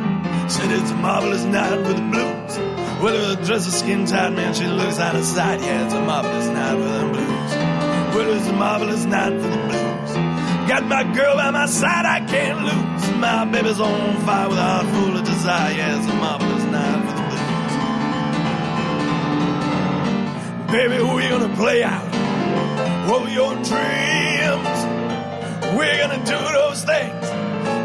[0.51, 2.59] Said it's a marvelous night for the blues.
[3.03, 5.61] Well, her dress is skin tight, man, she looks out of sight.
[5.61, 7.36] Yeah, it's a marvelous night for the blues.
[8.17, 10.13] Well, it's a marvelous night for the blues.
[10.71, 13.11] Got my girl by my side, I can't lose.
[13.21, 15.75] My baby's on fire with a heart full of desire.
[15.77, 17.73] Yeah, it's a marvelous night for the blues.
[20.73, 22.09] Baby, we're gonna play out
[23.11, 24.79] all your dreams.
[25.77, 27.27] We're gonna do those things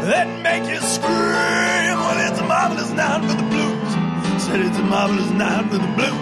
[0.08, 1.98] that make you scream.
[2.04, 4.42] Well, it's a marvelous night for the blues.
[4.44, 6.21] Said it's a marvelous night for the blues.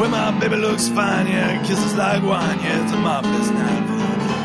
[0.00, 2.58] Where my baby looks fine, yeah, kisses like wine.
[2.60, 4.40] Yeah, it's a marvelous night for the blues.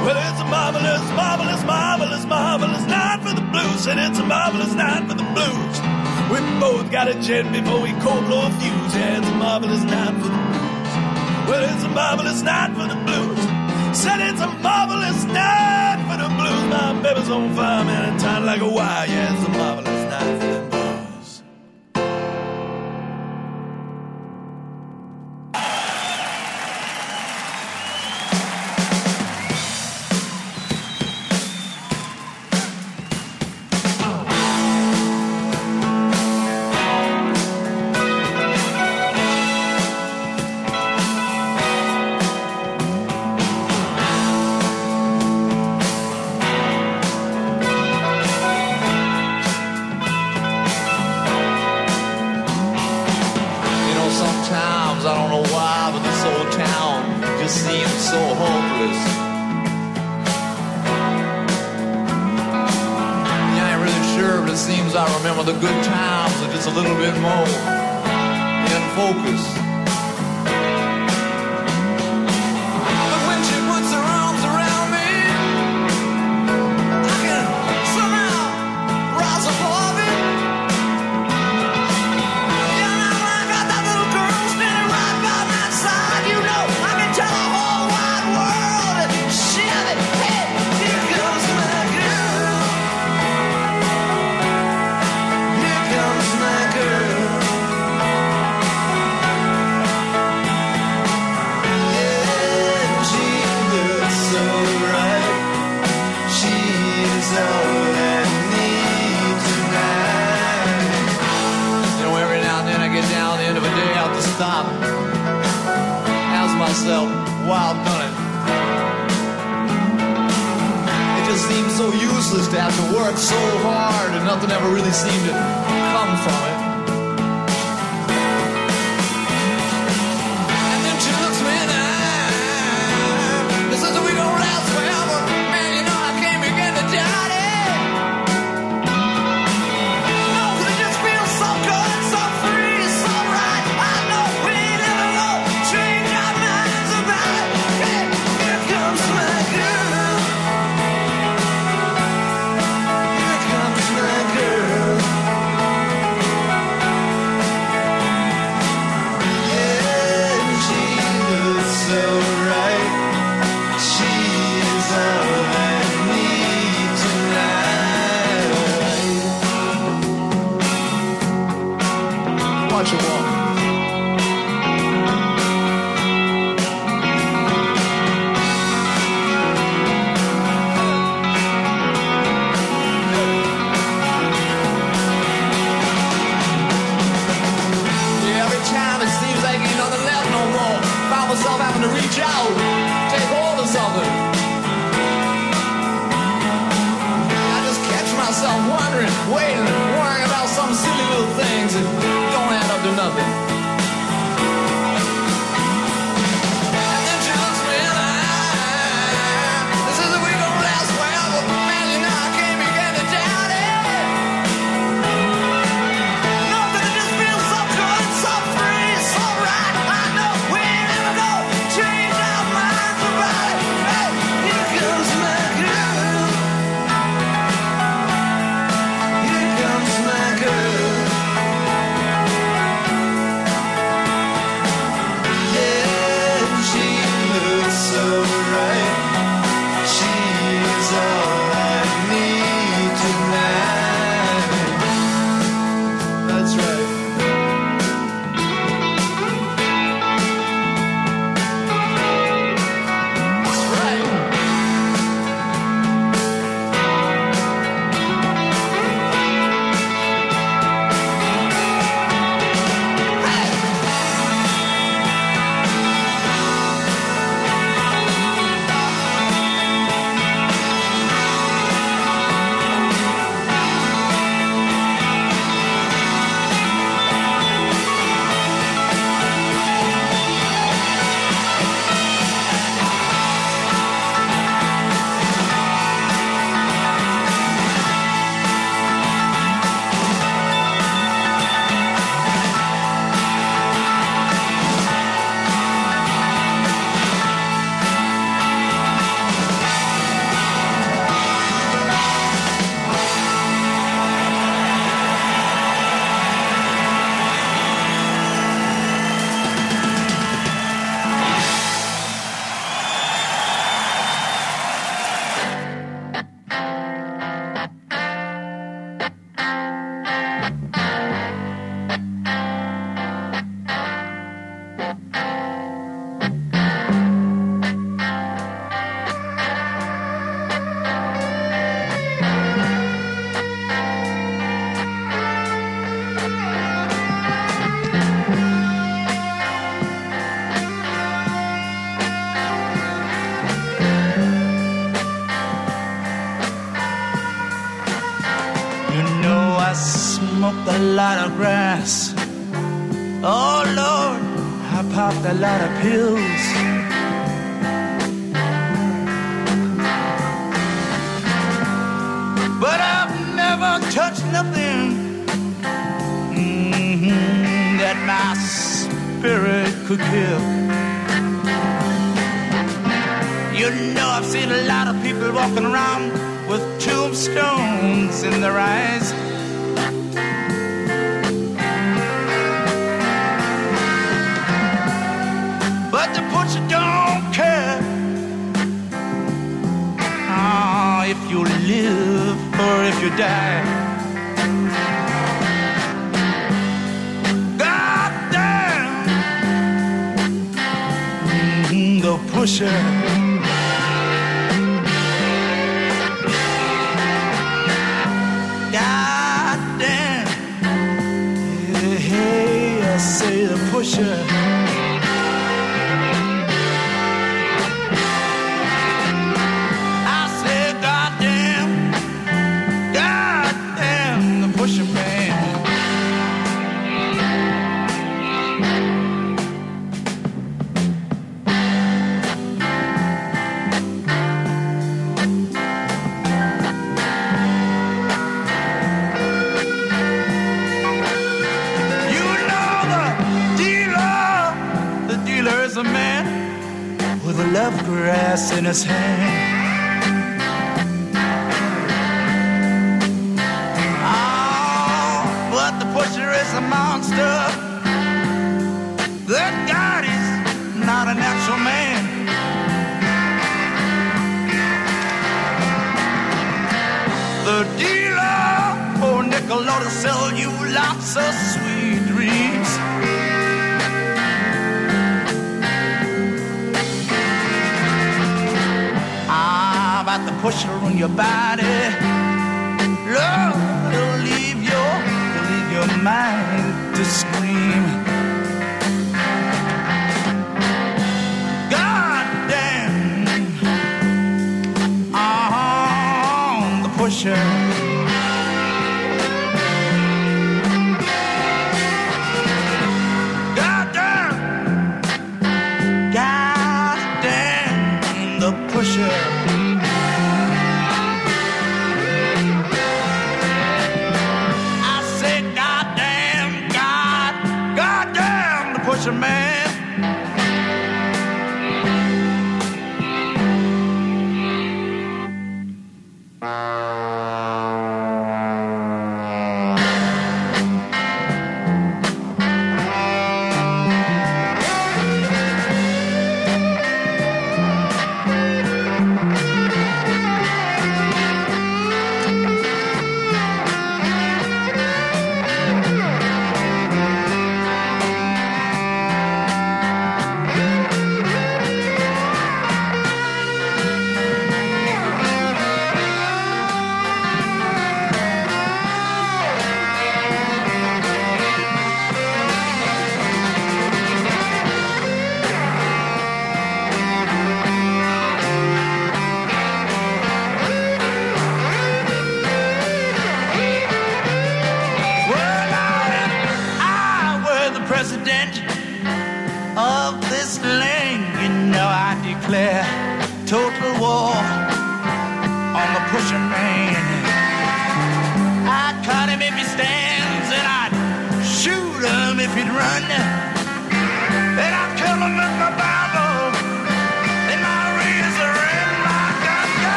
[0.00, 3.84] Well, it's a marvelous, marvelous, marvelous, marvelous night for the blues.
[3.84, 5.76] Said it's a marvelous night for the blues.
[6.32, 8.94] We both got a jet before we cold blow a fuse.
[8.96, 10.92] Yeah, it's a marvelous night for the blues.
[11.52, 13.40] Well, it's a marvelous night for the blues.
[13.92, 16.64] Said it's a marvelous night for the blues.
[16.72, 19.06] My baby's on fire, man, and tied like a wire.
[19.06, 20.57] Yeah, it's a marvelous night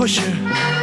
[0.00, 0.79] The pusher.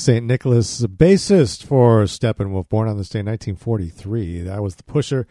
[0.00, 0.24] St.
[0.24, 4.40] Nicholas, bassist for Steppenwolf, born on this day in 1943.
[4.40, 5.26] That was the pusher.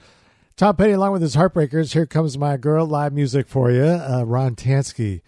[0.56, 1.94] Tom Petty, along with his Heartbreakers.
[1.94, 2.86] Here comes my girl.
[2.86, 3.84] Live music for you.
[3.84, 5.22] Uh, Ron Tansky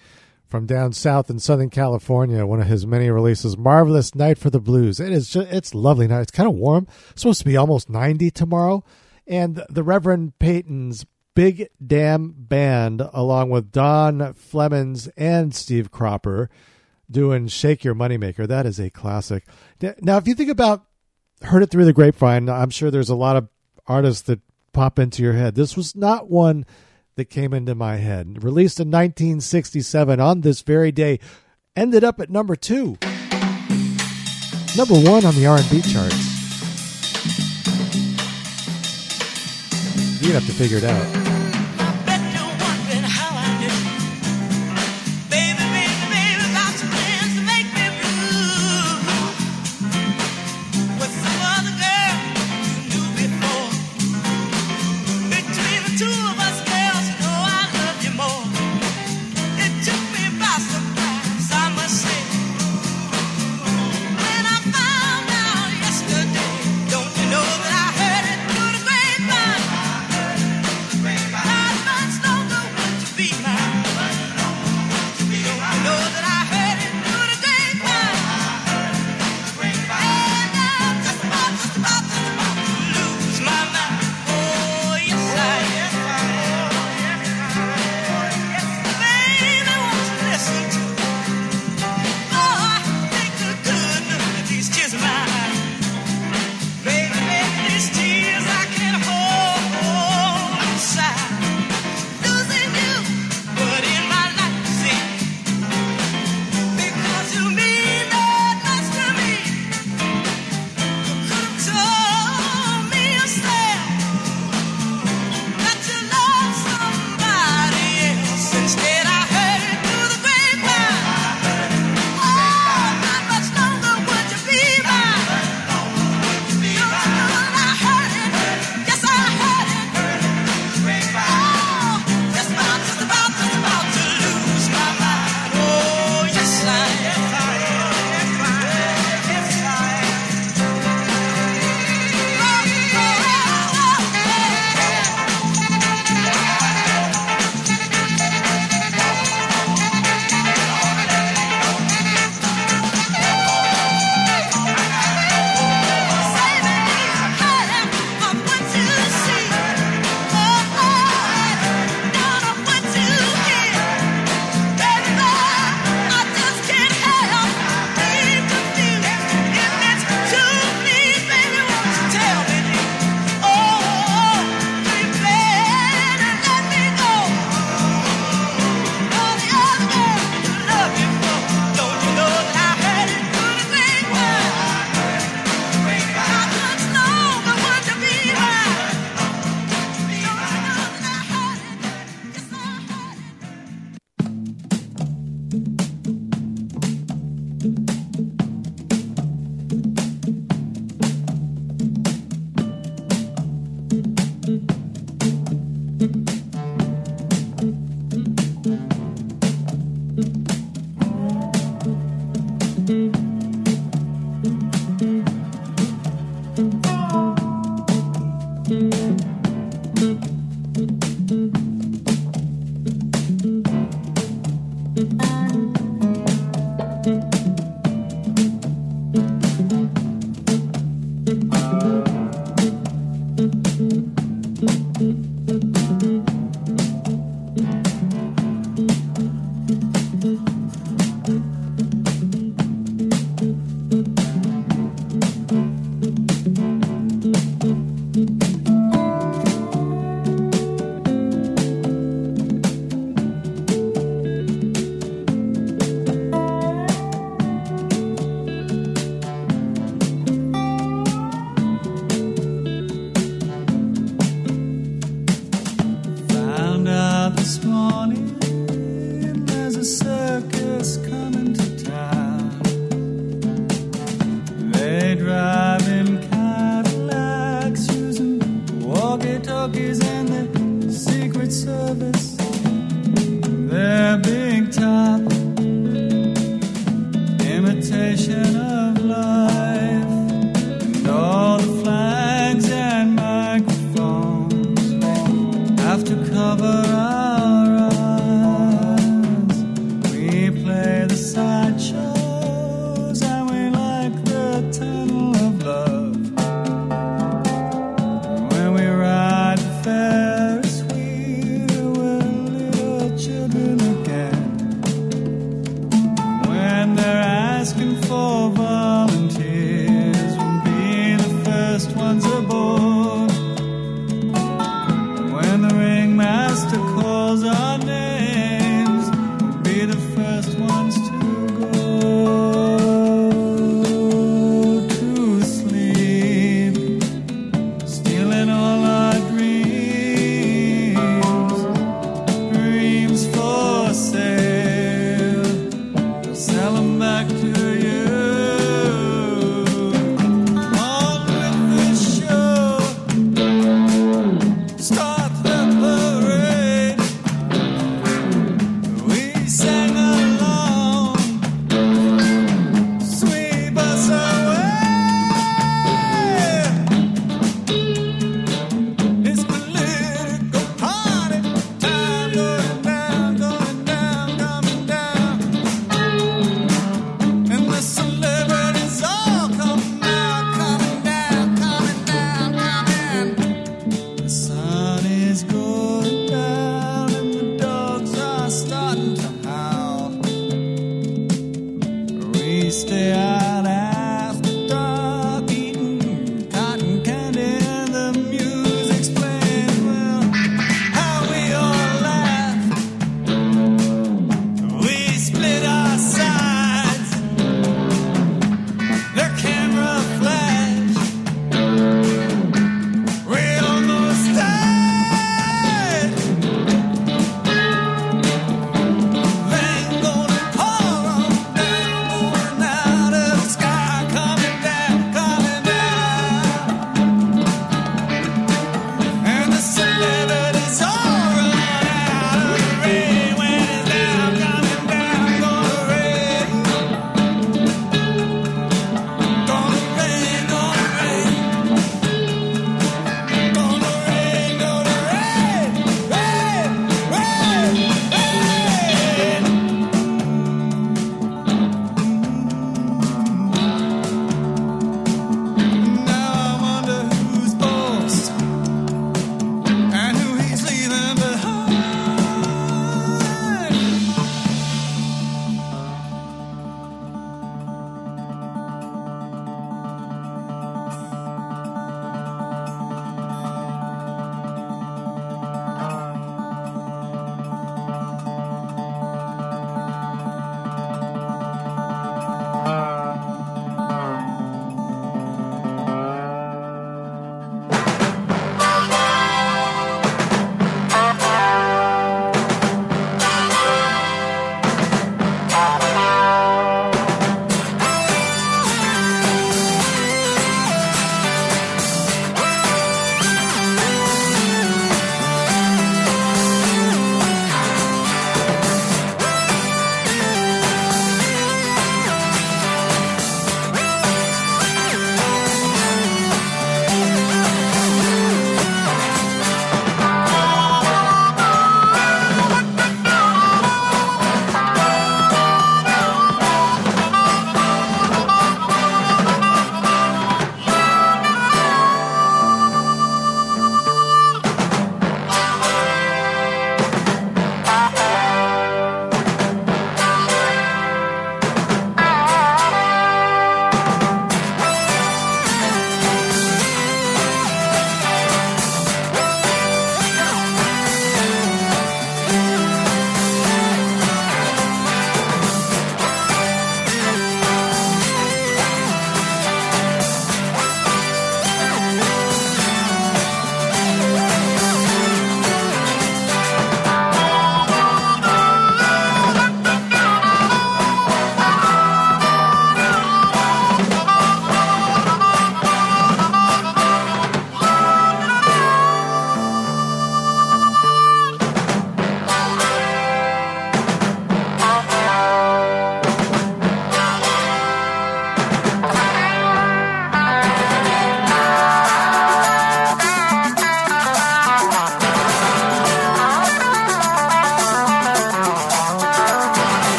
[0.48, 2.46] from down south in Southern California.
[2.46, 3.58] One of his many releases.
[3.58, 5.00] Marvelous night for the blues.
[5.00, 6.22] It is just, it's lovely night.
[6.22, 6.86] It's kind of warm.
[7.10, 8.84] It's supposed to be almost 90 tomorrow.
[9.26, 16.52] And the Reverend Peyton's Big Damn Band, along with Dom Flemons and Steve Cropper,
[17.12, 18.48] doing Shake Your Moneymaker.
[18.48, 19.46] That is a classic.
[20.02, 20.86] Now, if you think about
[21.44, 23.50] Heard It Through the Grapevine, I'm sure there's a lot of
[23.88, 24.40] artists that
[24.74, 25.56] pop into your head.
[25.56, 26.66] This was not one
[27.16, 28.44] that came into my head.
[28.44, 31.20] Released in 1967 on this very day,
[31.76, 32.98] ended up at number two,
[34.78, 36.32] number one on the R&B charts.
[40.22, 41.31] You'd have to figure it out.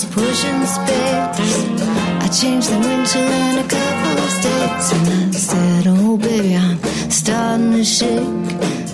[0.00, 1.82] Just pushing space.
[2.24, 6.78] I changed the windshield in a couple of states, and I said, Oh, baby, I'm
[7.10, 8.48] starting to shake.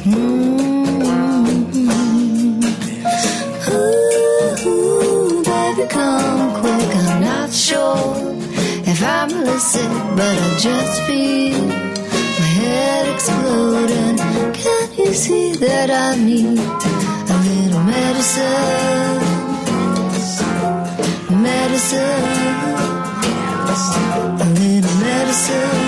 [0.07, 0.47] Mm-hmm.
[4.67, 6.97] Ooh, baby, come quick.
[6.97, 8.33] I'm not sure
[8.93, 11.67] if I'm listening, but I just feel
[12.39, 14.17] my head exploding.
[14.55, 19.26] Can't you see that I need a little medicine?
[21.77, 22.01] Medicine.
[24.41, 25.86] A little medicine.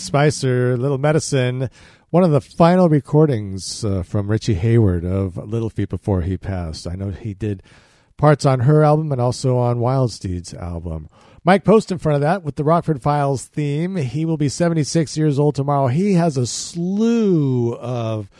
[0.00, 1.68] Spicer, Little Medicine,
[2.10, 6.86] one of the final recordings uh, from Richie Hayward of Little Feat before he passed.
[6.86, 7.62] I know he did
[8.16, 11.08] parts on her album and also on Wild Steed's album.
[11.44, 13.96] Mike Post in front of that with the Rockford Files theme.
[13.96, 15.88] He will be 76 years old tomorrow.
[15.88, 18.30] He has a slew of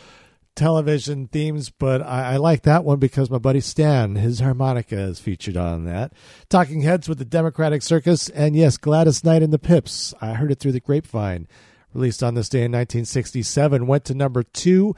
[0.55, 5.19] television themes, but I, I like that one because my buddy Stan, his harmonica is
[5.19, 6.13] featured on that.
[6.49, 10.13] Talking Heads with the Democratic Circus, and yes, Gladys Knight and the Pips.
[10.21, 11.47] I heard it through the grapevine.
[11.93, 14.95] Released on this day in 1967, went to number two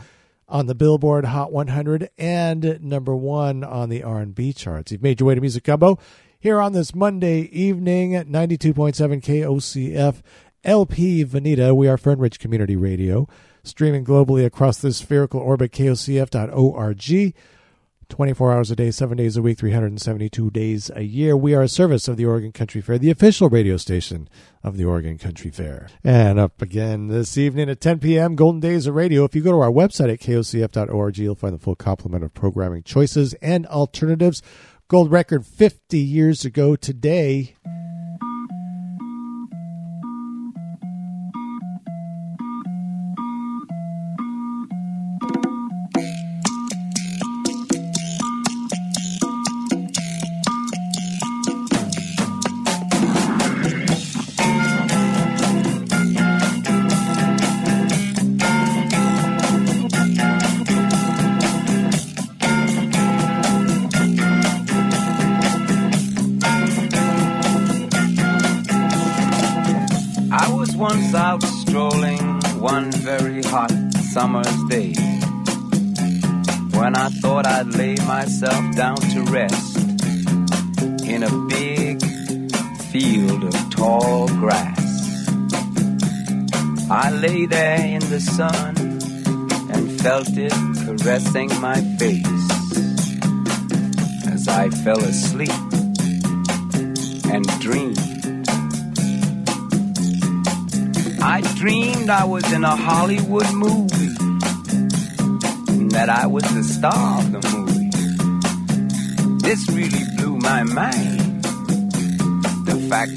[0.47, 4.91] on the Billboard Hot 100 and number one on the R&B charts.
[4.91, 5.99] You've made your way to Music Gumbo
[6.39, 10.21] here on this Monday evening at 92.7 KOCF
[10.63, 11.75] LP Veneta.
[11.75, 13.27] We are Fernridge Community Radio,
[13.67, 17.33] streaming globally across the spherical orbit kocf.org.
[18.07, 21.35] 24 hours a day, 7 days a week, 372 days a year.
[21.35, 24.29] We are a service of the Oregon Country Fair, the official radio station
[24.63, 25.89] of the Oregon Country Fair.
[26.03, 29.23] And up again this evening at 10 p.m., Golden Days of Radio.
[29.23, 32.83] If you go to our website at kocf.org, you'll find the full complement of programming
[32.83, 34.41] choices and alternatives.
[34.87, 37.55] Gold record 50 years ago today.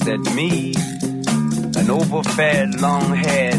[0.09, 0.75] at me.
[1.77, 3.58] An overfed, long haired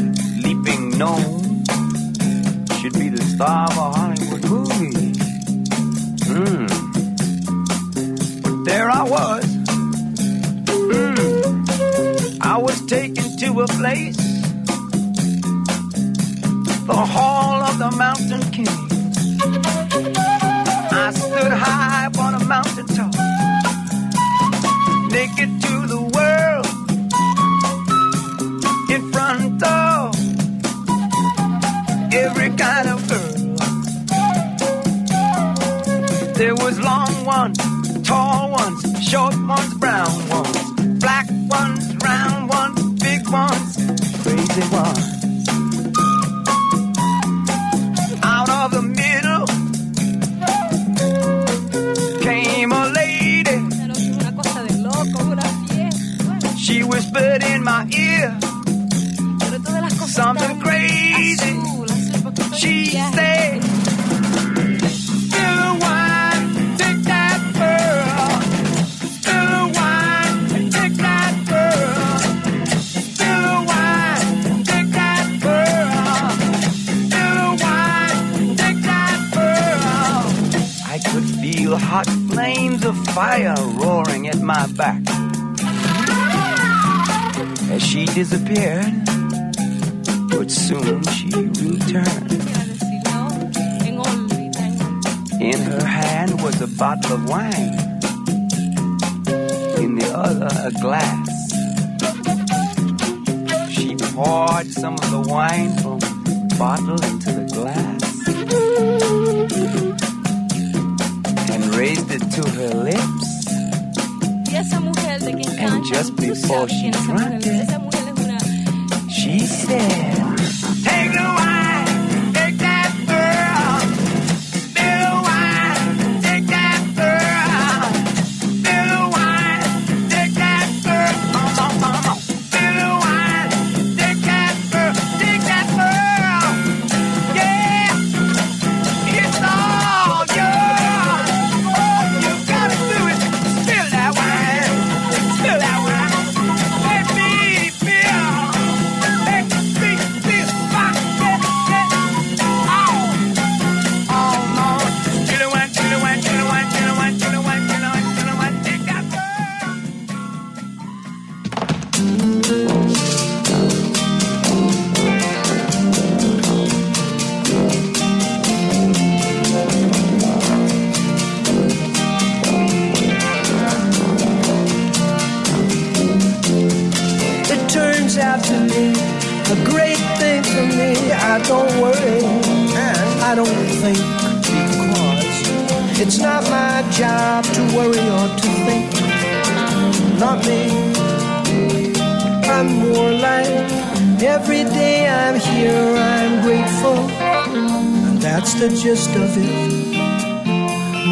[198.40, 199.98] That's the gist of it.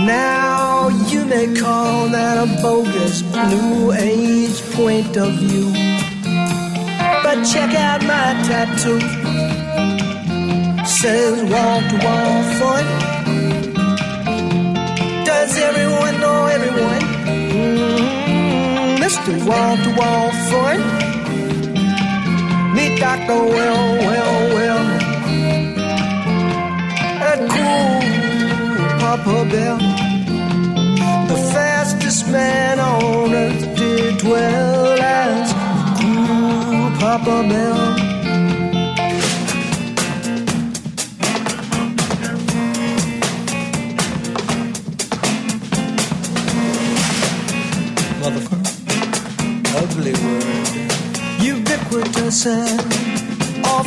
[0.07, 5.73] Now you may call that a bogus new age point of view.
[7.23, 9.01] But check out my tattoo.
[10.85, 12.85] Says wall to wall fun.
[15.25, 17.03] Does everyone know everyone?
[17.59, 19.03] Mm-hmm.
[19.03, 19.33] Mr.
[19.45, 20.79] Wall to wall fun.
[22.73, 23.43] Meet Dr.
[23.43, 24.96] Well, well, well.
[29.07, 29.77] Harper Bell.
[31.27, 35.53] The fastest man on earth did dwell as
[35.97, 37.81] cool Papa Bell.
[48.19, 48.61] Motherfucker,
[49.81, 50.67] ugly word,
[51.41, 52.96] ubiquitous and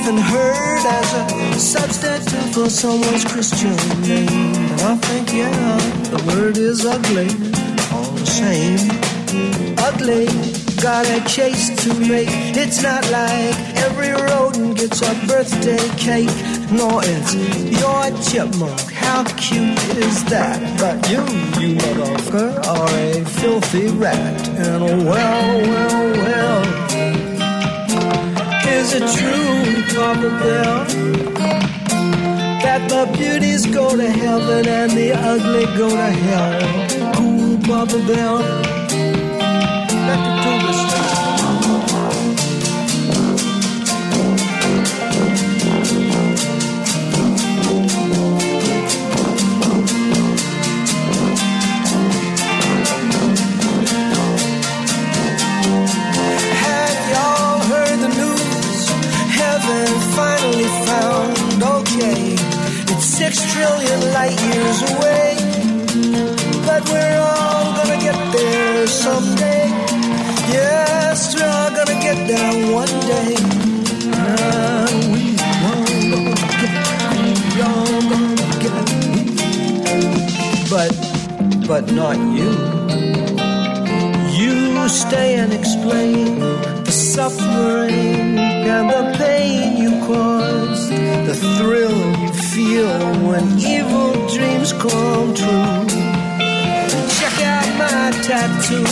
[0.01, 4.55] often heard as a substitute for someone's Christian name.
[4.55, 5.77] And I think, yeah,
[6.11, 7.29] the word is ugly,
[7.93, 8.79] all the same.
[9.79, 12.31] Ugly, Got a chase to make.
[12.57, 13.55] It's not like
[13.85, 16.31] every rodent gets a birthday cake.
[16.73, 17.35] nor is
[17.79, 18.81] your chipmunk.
[18.91, 20.59] How cute is that?
[20.81, 21.19] But you,
[21.61, 24.49] you motherfucker, are a filthy rat.
[24.49, 26.90] And well, well, well.
[28.79, 29.63] Is it true,
[29.95, 31.11] Papa Bell?
[32.63, 37.15] that the beauties go to heaven and the ugly go to hell.
[37.15, 38.39] Cool Papa Bell.
[40.07, 40.80] To Tuba
[63.61, 65.29] trillion light years away.
[66.67, 69.67] But we're all gonna get there someday.
[70.57, 73.33] Yes, we're all gonna get there one day.
[74.17, 75.25] Ah, we
[75.69, 75.85] all
[76.63, 76.75] get,
[77.55, 78.87] we all gonna get.
[80.73, 80.93] But,
[81.69, 82.53] but not you.
[84.41, 86.41] You stay and explain
[86.85, 90.91] the suffering and the pain you caused,
[91.29, 92.20] the thrill
[92.55, 92.99] feel
[93.29, 95.87] when evil dreams come true.
[97.19, 98.85] Check out my tattoo.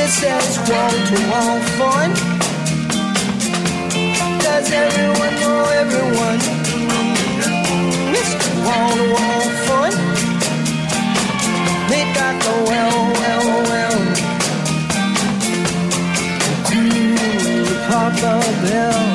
[0.00, 2.10] It says wall to wall fun.
[4.44, 6.40] Does everyone know everyone?
[8.12, 8.48] Mr.
[8.64, 9.92] Wall to wall fun.
[11.88, 13.98] They got the well, well, well.
[16.68, 19.13] Cool Papa Bell.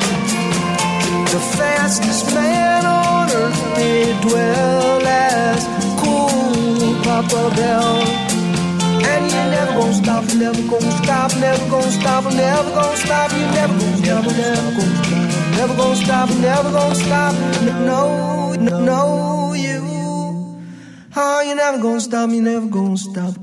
[1.90, 5.66] Fastest man on earth may dwell as
[5.98, 7.98] cool Papa Bell.
[9.10, 13.46] And you never gonna stop, never gonna stop, never gonna stop, never gonna stop, you
[13.58, 17.34] never gonna stop, never gonna stop, never gonna stop, never gonna stop.
[17.90, 19.82] No, no, no, you.
[21.16, 23.34] Oh, you never gonna stop, you never gonna stop.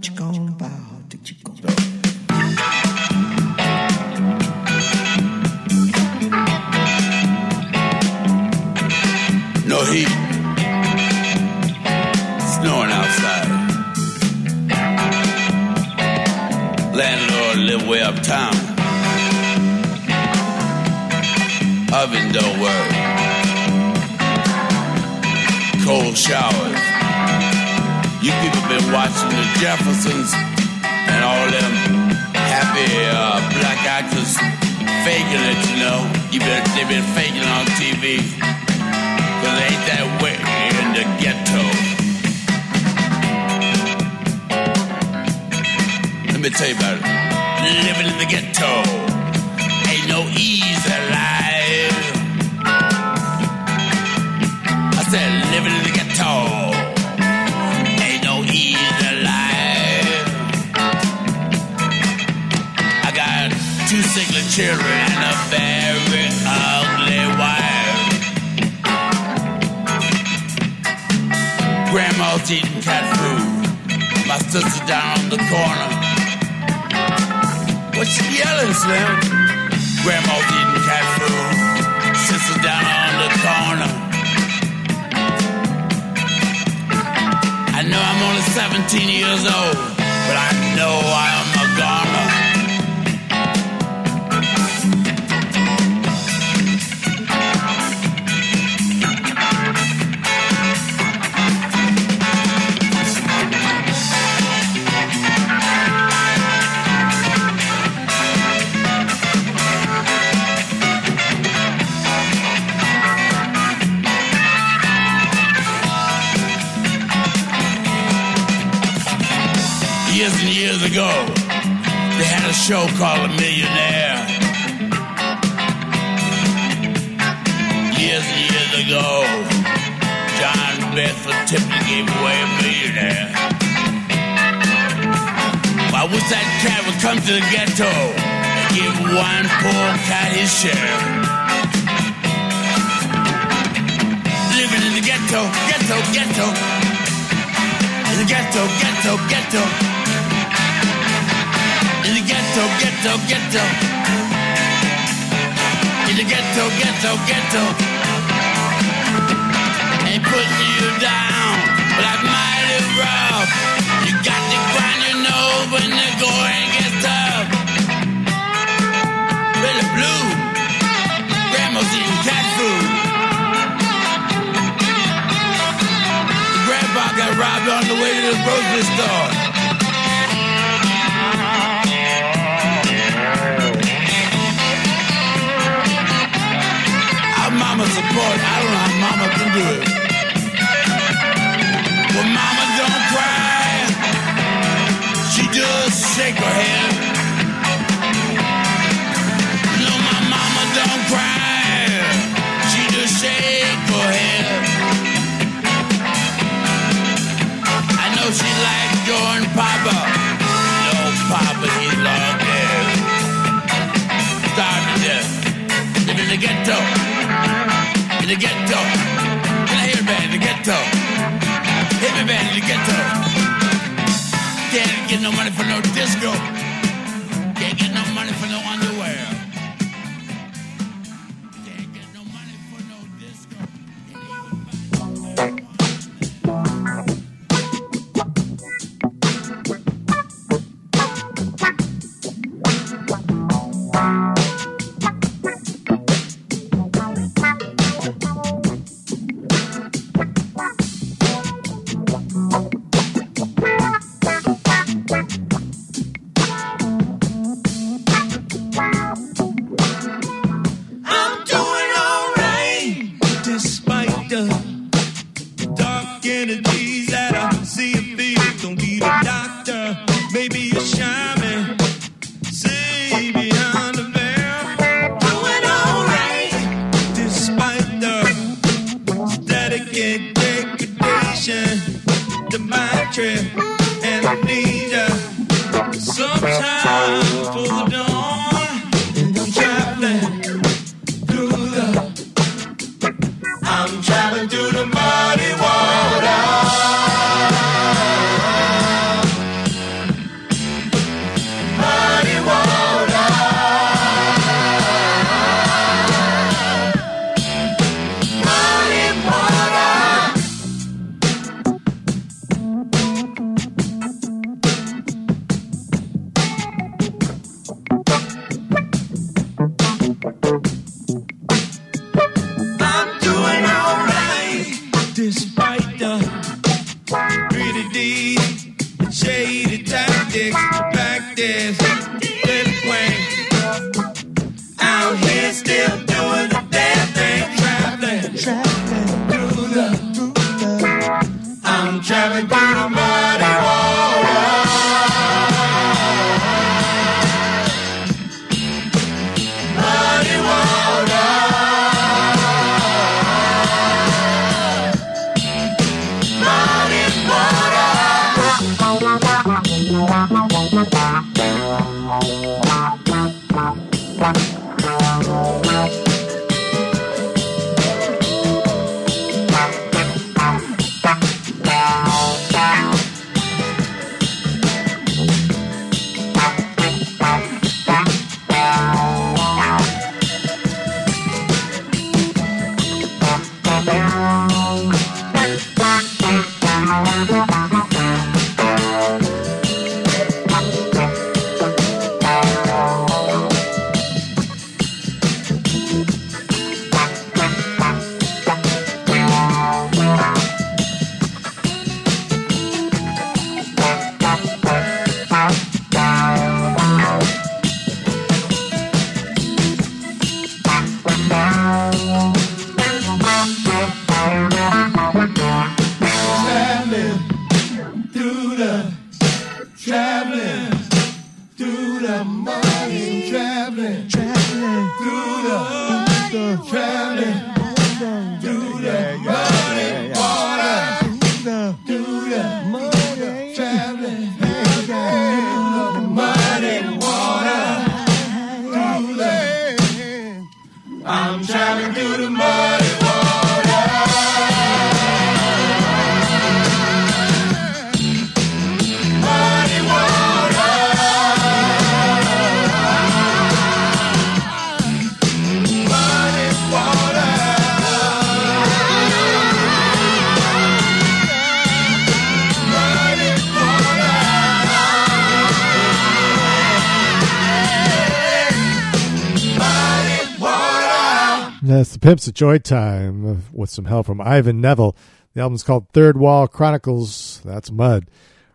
[472.07, 474.95] Pimps of Joytime uh, with some help from Ivan Neville.
[475.33, 477.41] The album's called Third Wall Chronicles.
[477.43, 478.05] That's mud.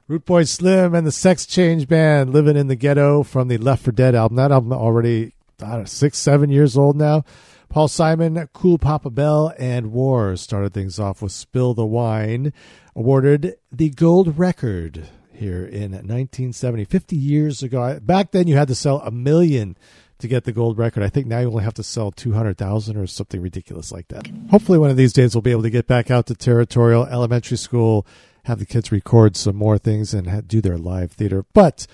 [0.08, 3.84] Root Boy Slim and the Sex Change Band, Living in the Ghetto from the Left
[3.84, 4.36] for Dead album.
[4.36, 7.24] That album already know, six, seven years old now.
[7.68, 12.54] Paul Simon, Cool Papa Bell, and War started things off with Spill the Wine,
[12.96, 18.00] awarded the gold record here in 1970, 50 years ago.
[18.00, 19.76] Back then, you had to sell a million
[20.22, 21.02] to get the gold record.
[21.02, 24.26] I think now you only have to sell 200,000 or something ridiculous like that.
[24.50, 27.56] Hopefully, one of these days, we'll be able to get back out to Territorial Elementary
[27.56, 28.06] School,
[28.44, 31.44] have the kids record some more things, and do their live theater.
[31.52, 31.86] But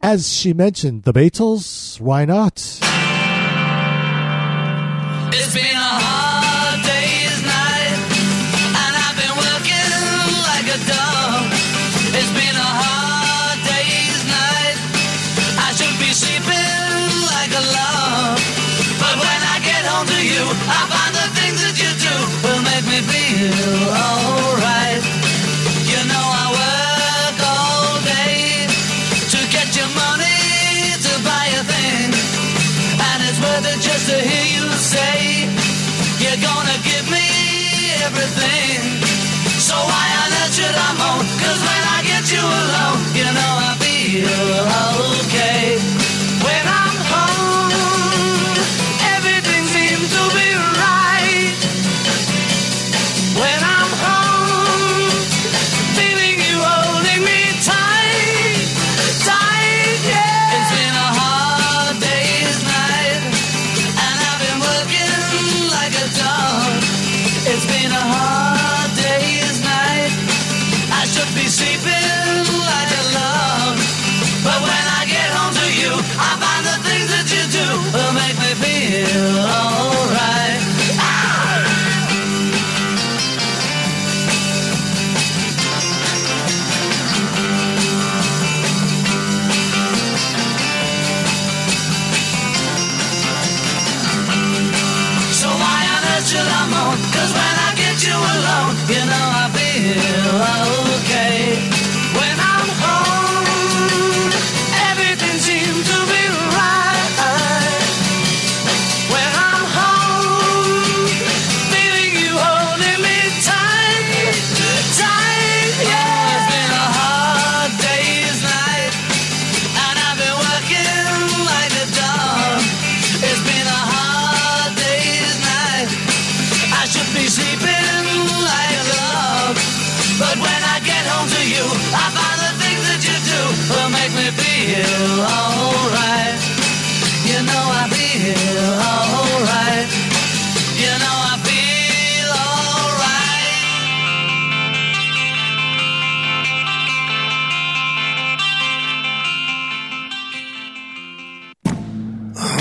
[0.00, 2.80] as she mentioned, the Beatles, why not?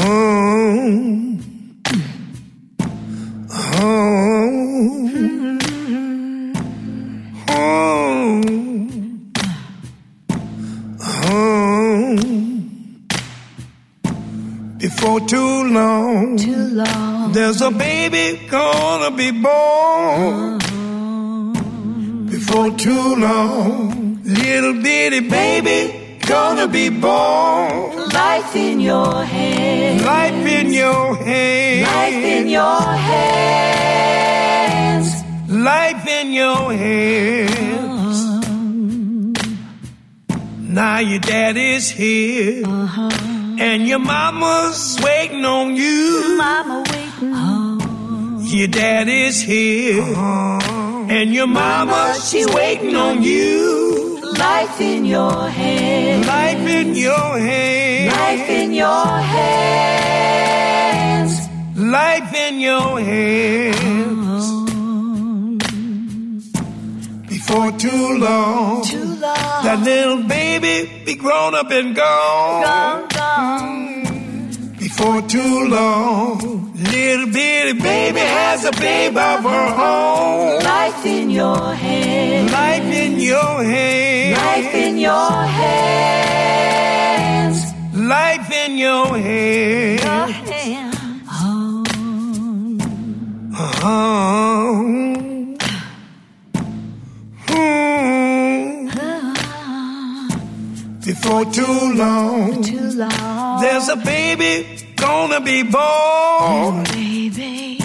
[0.03, 1.39] Home.
[3.49, 5.09] Home.
[7.47, 9.31] Home.
[10.99, 12.59] Home.
[14.77, 20.59] Before too long, too long, there's a baby gonna be born.
[22.29, 28.02] Before too long, little bitty baby gonna be born.
[28.13, 30.03] Life in your hands.
[30.03, 31.87] Life in your hands.
[31.87, 34.43] Life in your hands.
[35.49, 38.23] Life in your hands.
[40.59, 42.65] Now your daddy's here.
[42.65, 43.09] Uh-huh.
[43.59, 46.35] And your mama's waiting on you.
[46.37, 47.33] Mama waiting.
[48.57, 50.01] Your daddy's here.
[50.01, 51.07] Uh-huh.
[51.09, 53.82] And your mama, she's waiting on you.
[54.43, 56.27] Life in your hands.
[56.27, 58.11] Life in your hands.
[58.13, 59.05] Life in your
[59.35, 61.33] hands.
[61.77, 64.45] Life in your hands.
[67.29, 69.63] Before too long, Too long.
[69.65, 72.63] that little baby be grown up and gone.
[72.63, 73.72] Gone, gone.
[74.95, 80.59] Before too long, little bitty baby has a baby of her own.
[80.61, 82.51] Life in your hands.
[82.51, 84.37] Life in your hands.
[84.37, 85.31] Life in your
[86.37, 87.73] hands.
[87.95, 90.03] Life in your hands.
[90.03, 90.95] Your hands.
[91.27, 91.83] Uh-huh.
[93.57, 94.83] Uh-huh.
[101.05, 103.61] Before too long, Too long.
[103.61, 104.72] there's a baby
[105.05, 106.83] gonna be born.
[106.85, 107.79] Baby.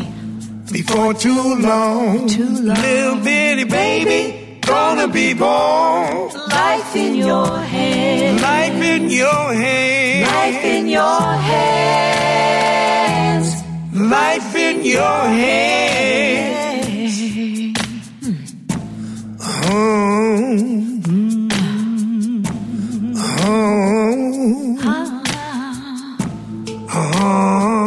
[0.72, 2.28] Before too long.
[2.28, 2.76] Too long.
[2.82, 4.20] Little bitty baby.
[4.60, 6.30] Gonna be born.
[6.60, 8.42] Life in your hands.
[8.42, 10.28] Life in your hands.
[10.36, 12.68] Life in your hands.
[13.94, 16.68] Life in your hands.
[19.70, 20.78] Oh.
[23.50, 23.97] Oh.
[27.20, 27.77] Oh.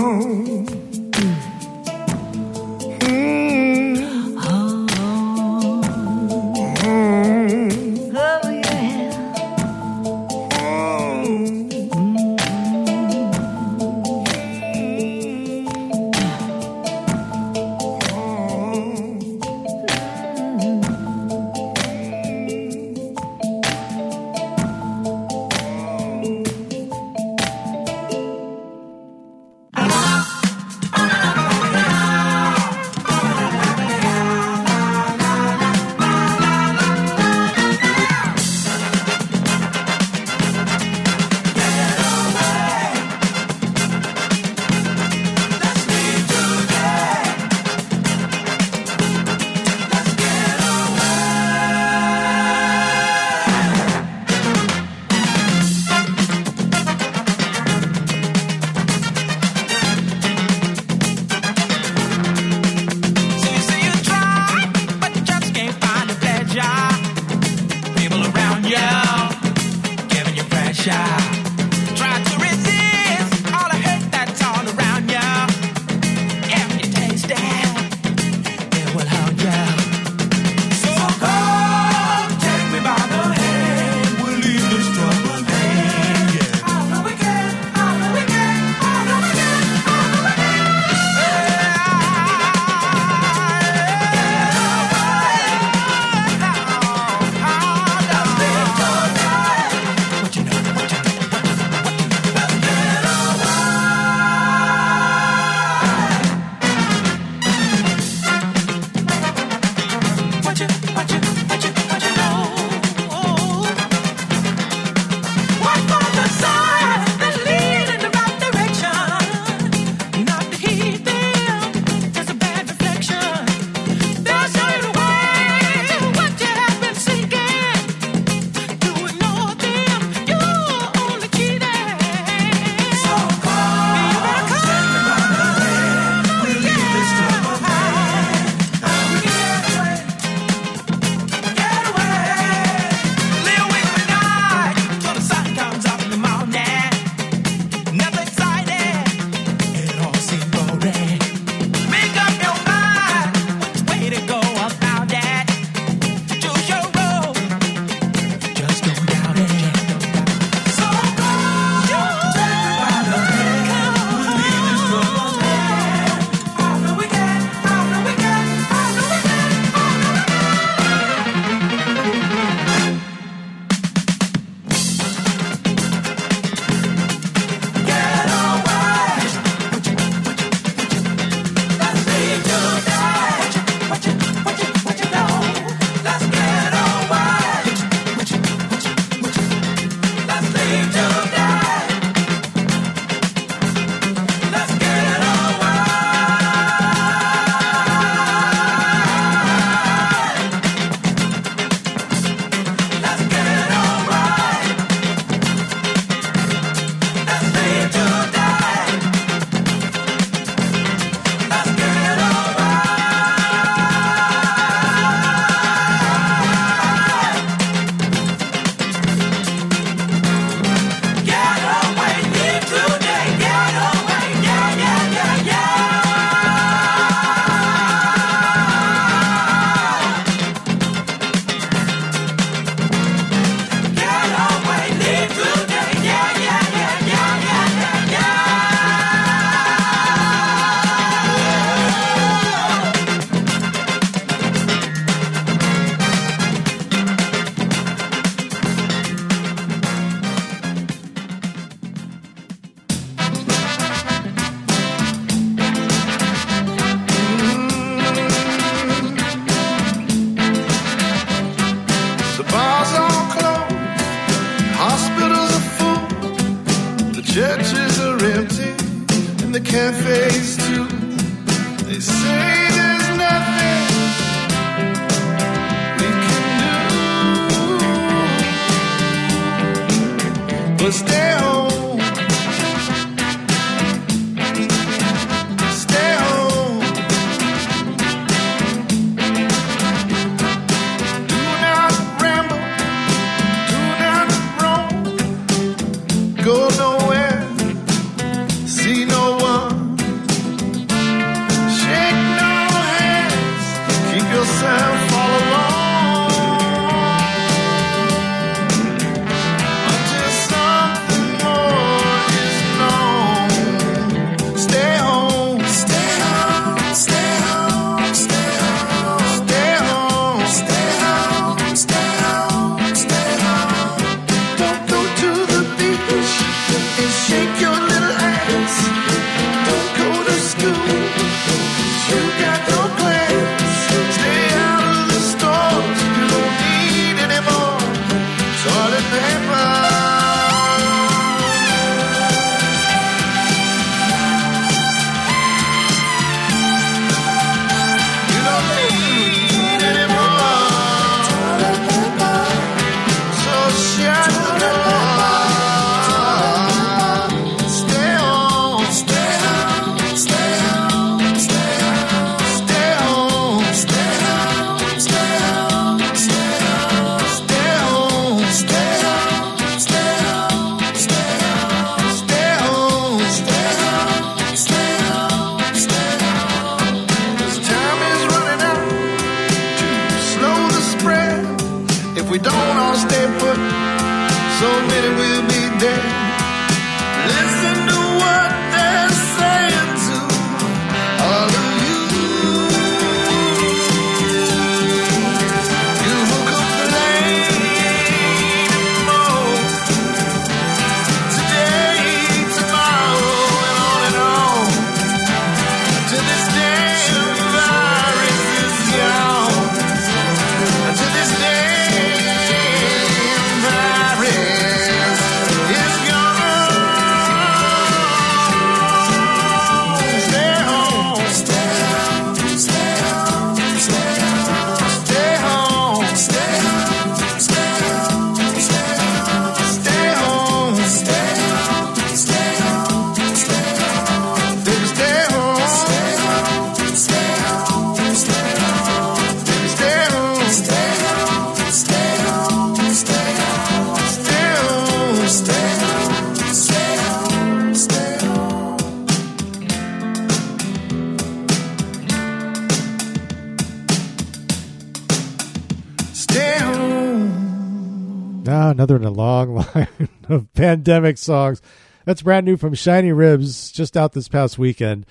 [460.81, 461.61] Pandemic songs.
[462.05, 465.05] That's brand new from Shinyribs, just out this past weekend,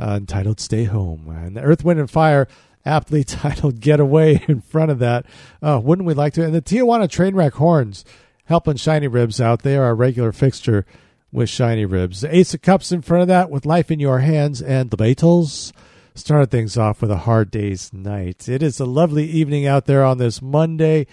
[0.00, 1.28] uh, entitled Stay Home.
[1.28, 2.48] And the Earth, Wind, and Fire,
[2.84, 5.24] aptly titled Get Away in front of that.
[5.62, 6.44] Uh, wouldn't we like to?
[6.44, 8.04] And the Tijuana Trainwreck Horns
[8.46, 9.62] helping Shinyribs out.
[9.62, 10.84] They are a regular fixture
[11.30, 12.20] with Shinyribs.
[12.20, 14.96] The Ace of Cups in front of that with Life in Your Hands and the
[14.96, 15.72] Beatles
[16.16, 18.48] started things off with a hard day's night.
[18.48, 21.06] It is a lovely evening out there on this Monday.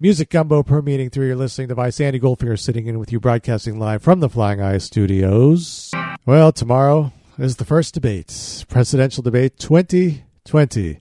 [0.00, 2.00] Music Gumbo permeating through your listening device.
[2.00, 5.90] Andy Goldfinger sitting in with you, broadcasting live from the Flying Eye Studios.
[6.24, 11.00] Well, tomorrow is the first debate, presidential debate 2020.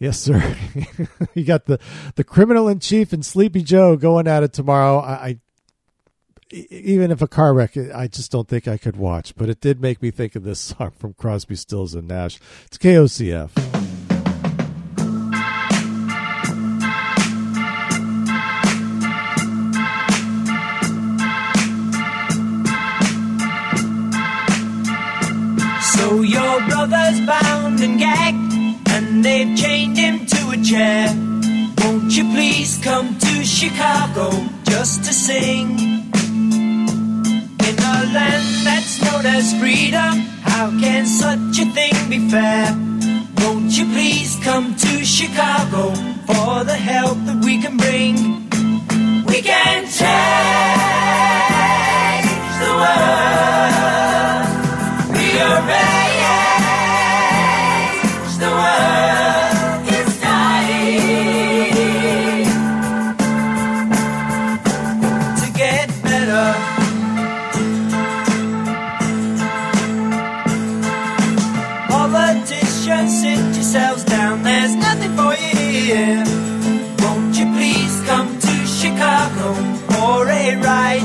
[0.00, 0.56] Yes, sir.
[1.34, 1.78] you got the,
[2.16, 4.98] the criminal in chief and Sleepy Joe going at it tomorrow.
[4.98, 5.38] I
[6.50, 9.36] even if a car wreck, I just don't think I could watch.
[9.36, 12.40] But it did make me think of this song from Crosby, Stills, and Nash.
[12.66, 13.77] It's KOCF.
[25.98, 28.52] So your brother's bound and gagged,
[28.88, 31.08] and they've chained him to a chair.
[31.82, 34.30] Won't you please come to Chicago
[34.62, 35.76] just to sing?
[37.68, 40.14] In a land that's known as freedom,
[40.54, 42.76] how can such a thing be fair?
[43.40, 45.92] Won't you please come to Chicago
[46.28, 48.14] for the help that we can bring?
[49.26, 49.98] We can change
[52.62, 53.57] the world.
[80.48, 81.02] it right.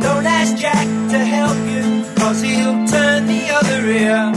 [0.00, 4.32] Don't ask Jack to help you, cause he'll turn the other ear.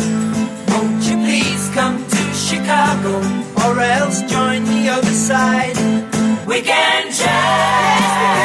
[0.72, 3.14] Won't you please come to Chicago,
[3.64, 5.78] or else join the other side?
[6.48, 8.39] We can chat.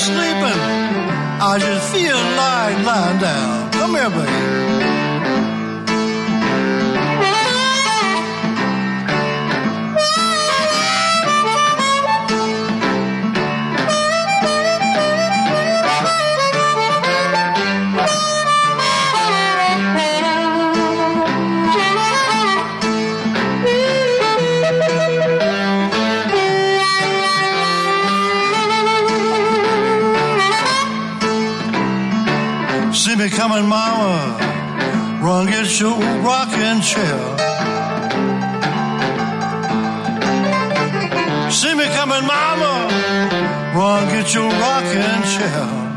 [0.00, 0.60] sleeping.
[1.42, 3.70] I just feel like lying down.
[3.72, 4.89] Come here, baby.
[33.60, 37.20] and mama, run get your rocking chair.
[41.50, 42.88] See me coming, mama,
[43.76, 45.89] run get your rocking chair.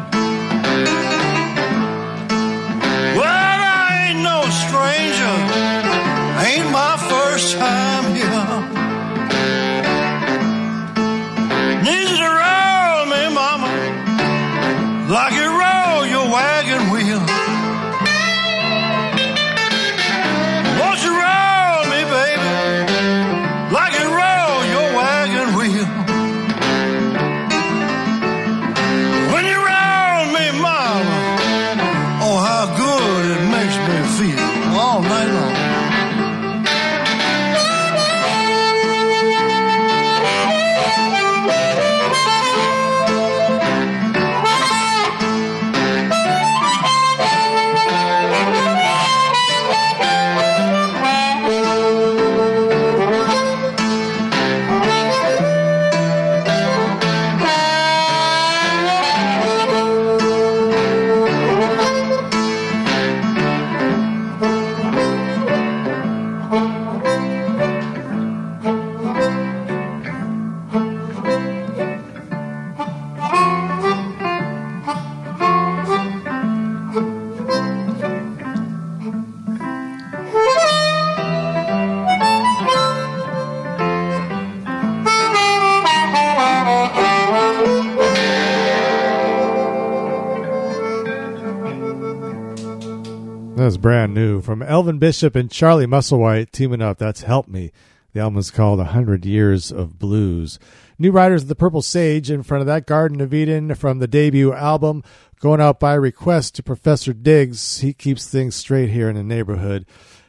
[94.68, 96.98] Elvin Bishop and Charlie Musselwhite teaming up.
[96.98, 97.72] That's Help Me.
[98.14, 100.60] The album is called A Hundred Years of Blues.
[101.00, 104.08] New Riders of the Purple Sage in front of that Garden of Eden from the
[104.08, 105.04] debut album.
[105.40, 107.80] Going out by request to Professor Diggs.
[107.80, 109.86] He keeps things straight here in the neighborhood.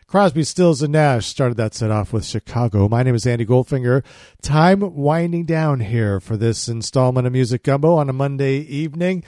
[0.06, 2.88] Crosby, Stills, and Nash started that set off with Chicago.
[2.88, 4.04] My name is Andy Goldfinger.
[4.42, 9.24] Time winding down here for this installment of Music Gumbo on a Monday evening.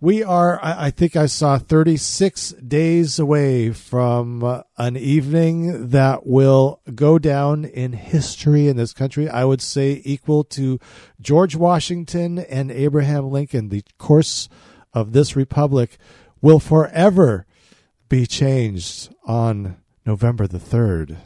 [0.00, 6.80] We are, I think I saw 36 days away from uh, an evening that will
[6.94, 9.28] go down in history in this country.
[9.28, 10.78] I would say equal to
[11.20, 13.70] George Washington and Abraham Lincoln.
[13.70, 14.48] The course
[14.94, 15.98] of this republic
[16.40, 17.44] will forever
[18.08, 21.16] be changed on November the 3rd.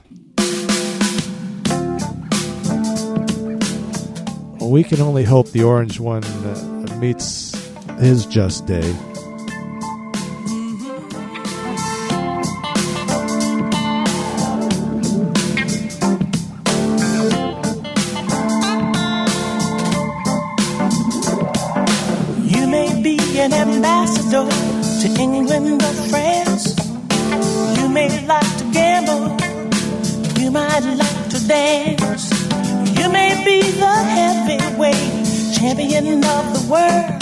[4.63, 7.52] We can only hope the orange one uh, meets
[7.99, 8.95] his just day.
[22.45, 24.49] You may be an ambassador
[25.01, 26.77] to England or France.
[27.79, 29.37] You may like to gamble.
[30.41, 32.31] You might like to dance.
[32.99, 37.22] You may be the heavyweight champion of the world.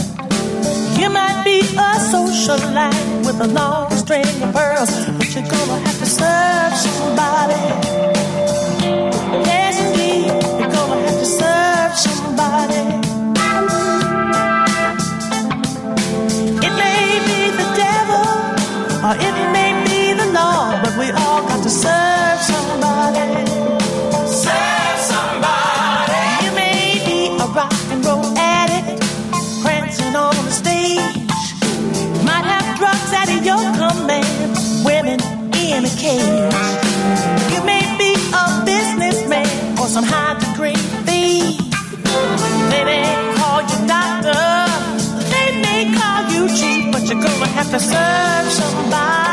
[1.01, 5.99] You might be a socialite with a long string of pearls, but you're gonna have
[5.99, 7.65] to serve somebody.
[9.49, 10.27] Yes, indeed,
[10.61, 13.10] you're gonna have to serve somebody.
[36.11, 40.75] You may be a businessman or some high degree
[41.07, 41.57] thief.
[42.73, 44.43] They may call you doctor,
[45.31, 46.49] they may call you
[46.91, 49.30] but you're gonna have to serve somebody.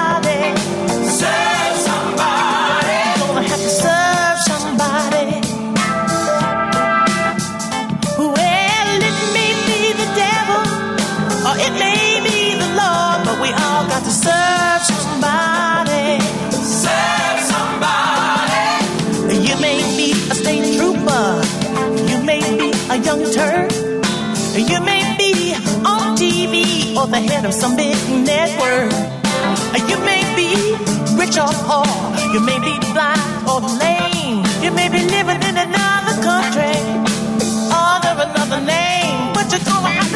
[26.97, 28.91] Or the head of some big network.
[29.89, 30.49] You may be
[31.15, 31.85] rich or poor.
[32.33, 34.43] You may be blind or lame.
[34.63, 36.75] You may be living in another country
[37.69, 39.33] under another name.
[39.35, 40.06] But you're gonna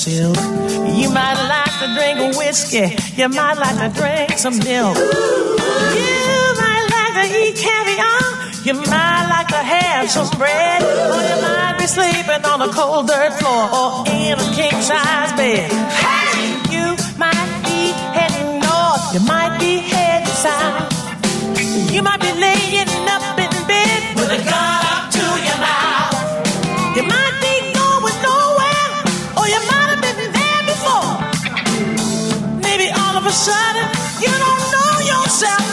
[0.00, 0.36] silk.
[0.96, 2.96] You might like to drink a whiskey.
[3.20, 4.96] You might like to drink some milk.
[4.96, 8.24] You might like to eat caviar.
[8.64, 10.80] You might like to have some bread.
[10.82, 15.32] Or you might be sleeping on a cold dirt floor or in a king size
[15.36, 15.68] bed.
[15.68, 16.48] Hey!
[16.72, 19.04] You might be heading north.
[19.12, 21.92] You might be heading south.
[21.92, 22.49] You might be laying
[33.30, 35.69] You don't know yourself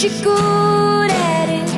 [0.00, 1.70] she good at it?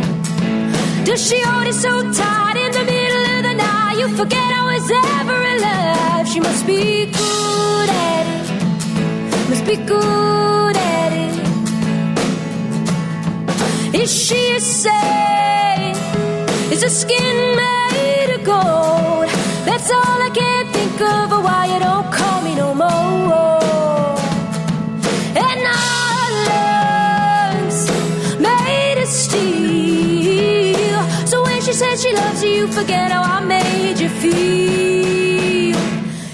[1.05, 4.63] Does she hold it so tight in the middle of the night you forget I
[4.73, 6.29] was ever alive?
[6.29, 8.47] She must be good at it.
[9.51, 11.35] Must be good at it.
[14.03, 15.99] Is she a saint?
[16.73, 19.29] Is her skin made of gold?
[19.67, 21.33] That's all I can think of.
[21.47, 23.62] Why you don't call me no more?
[31.93, 35.77] When she loves you, you forget how I made you feel.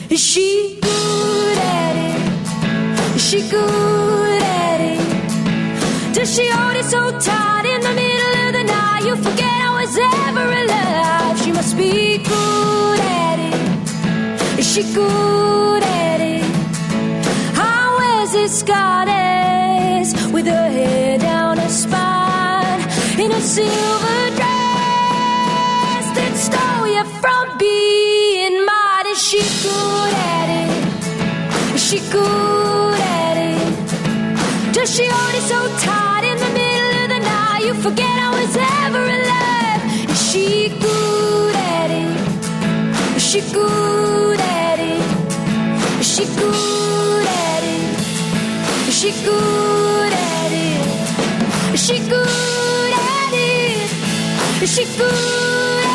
[0.08, 3.16] Is she good at it?
[3.16, 6.14] Is she good at it?
[6.14, 9.02] Does she hold it so tight in the middle of the night?
[9.04, 11.40] You forget I was ever alive.
[11.42, 14.58] She must be good at it.
[14.60, 16.44] Is she good at it?
[17.56, 22.82] How is this goddess with her hair down her spine
[23.18, 24.37] in a silver
[29.62, 31.74] good at it?
[31.74, 34.72] Is she good at it?
[34.72, 37.62] Does she it so tight in the middle of the night?
[37.66, 39.82] You forget I was ever alive.
[40.10, 43.16] Is she good at it?
[43.16, 45.04] Is she good at it?
[46.00, 48.88] Is she good at it?
[48.88, 51.74] Is she good at it?
[51.74, 54.62] Is she good at it?
[54.62, 55.87] Is she good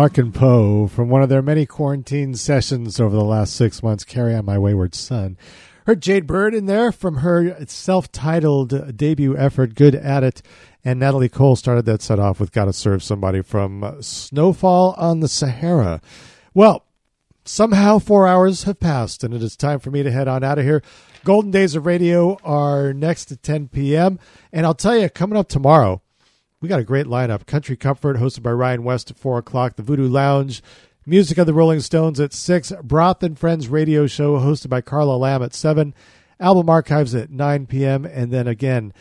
[0.00, 4.02] Larkin Poe from one of their many quarantine sessions over the last six months.
[4.02, 5.36] Carry on, my wayward son.
[5.84, 10.40] Heard Jade Bird in there from her self-titled debut effort, "Good at It,"
[10.82, 15.20] and Natalie Cole started that set off with "Gotta Serve Somebody" from uh, Snowfall on
[15.20, 16.00] the Sahara.
[16.54, 16.86] Well,
[17.44, 20.58] somehow four hours have passed, and it is time for me to head on out
[20.58, 20.82] of here.
[21.24, 24.18] Golden Days of Radio are next at 10 p.m.
[24.50, 26.00] And I'll tell you, coming up tomorrow,
[26.60, 27.46] we got a great lineup.
[27.46, 29.76] Country Comfort, hosted by Ryan West at 4 o'clock.
[29.76, 30.62] The Voodoo Lounge,
[31.06, 32.72] Music of the Rolling Stones at 6.
[32.82, 35.94] Broth and Friends radio show, hosted by Carla Lamb at 7.
[36.38, 38.04] Album Archives at 9 p.m.
[38.04, 38.92] And then again,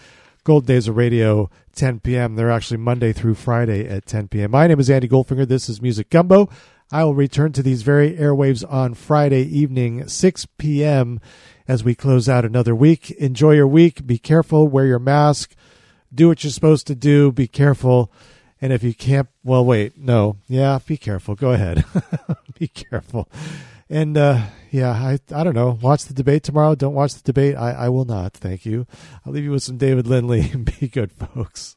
[0.45, 2.35] Gold Days of Radio, 10 p.m.
[2.35, 4.51] They're actually Monday through Friday at 10 p.m.
[4.51, 5.47] My name is Andy Goldfinger.
[5.47, 6.49] This is Music Gumbo.
[6.91, 11.19] I will return to these very airwaves on Friday evening, 6 p.m.,
[11.67, 13.11] as we close out another week.
[13.11, 14.07] Enjoy your week.
[14.07, 14.67] Be careful.
[14.67, 15.53] Wear your mask.
[16.13, 17.31] Do what you're supposed to do.
[17.31, 18.11] Be careful.
[18.61, 20.37] And if you can't, well, wait, no.
[20.47, 21.35] Yeah, be careful.
[21.35, 21.85] Go ahead.
[22.59, 23.29] be careful.
[23.89, 25.77] And uh, yeah, I I don't know.
[25.81, 26.75] Watch the debate tomorrow.
[26.75, 27.55] Don't watch the debate.
[27.55, 28.33] I, I will not.
[28.33, 28.85] Thank you.
[29.25, 30.41] I'll leave you with some David Lindley.
[30.79, 31.75] be good, folks.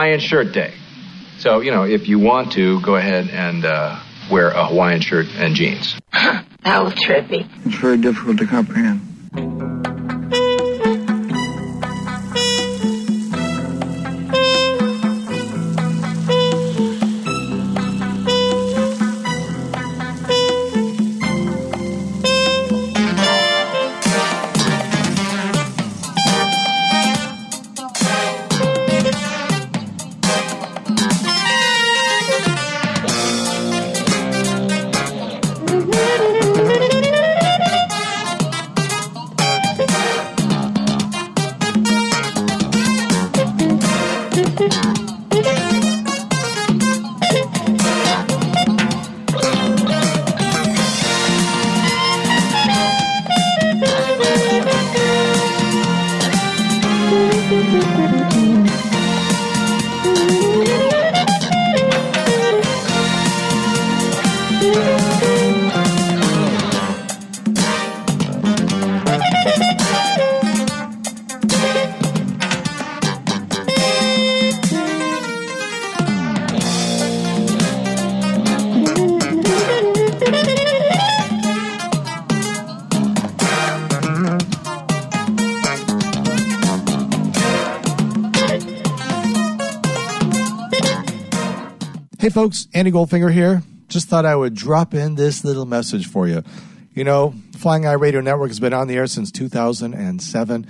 [0.00, 0.72] Hawaiian Shirt Day.
[1.40, 5.26] So, you know, if you want to, go ahead and uh, wear a Hawaiian shirt
[5.36, 5.94] and jeans.
[6.62, 7.48] That was trippy.
[7.64, 9.09] It's very difficult to comprehend.
[92.30, 93.64] Hey, folks, Andy Goldfinger here.
[93.88, 96.44] Just thought I would drop in this little message for you.
[96.94, 100.66] You know, Flying Eye Radio Network has been on the air since 2007.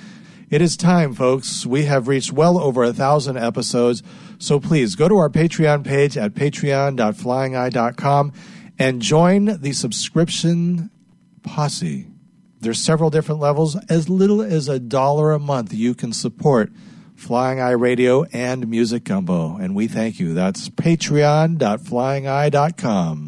[0.49, 1.67] It is time, folks.
[1.67, 4.03] We have reached well over a thousand episodes.
[4.39, 8.33] So please go to our Patreon page at patreon.flyingeye.com
[8.79, 10.89] and join the subscription
[11.43, 12.07] posse.
[12.61, 13.77] There's several different levels.
[13.91, 16.73] As little as a dollar a month, you can support
[17.31, 19.57] Flying Eye Radio and Music Gumbo.
[19.57, 20.35] And we thank you.
[20.35, 23.20] That's patreon.flyingeye.com.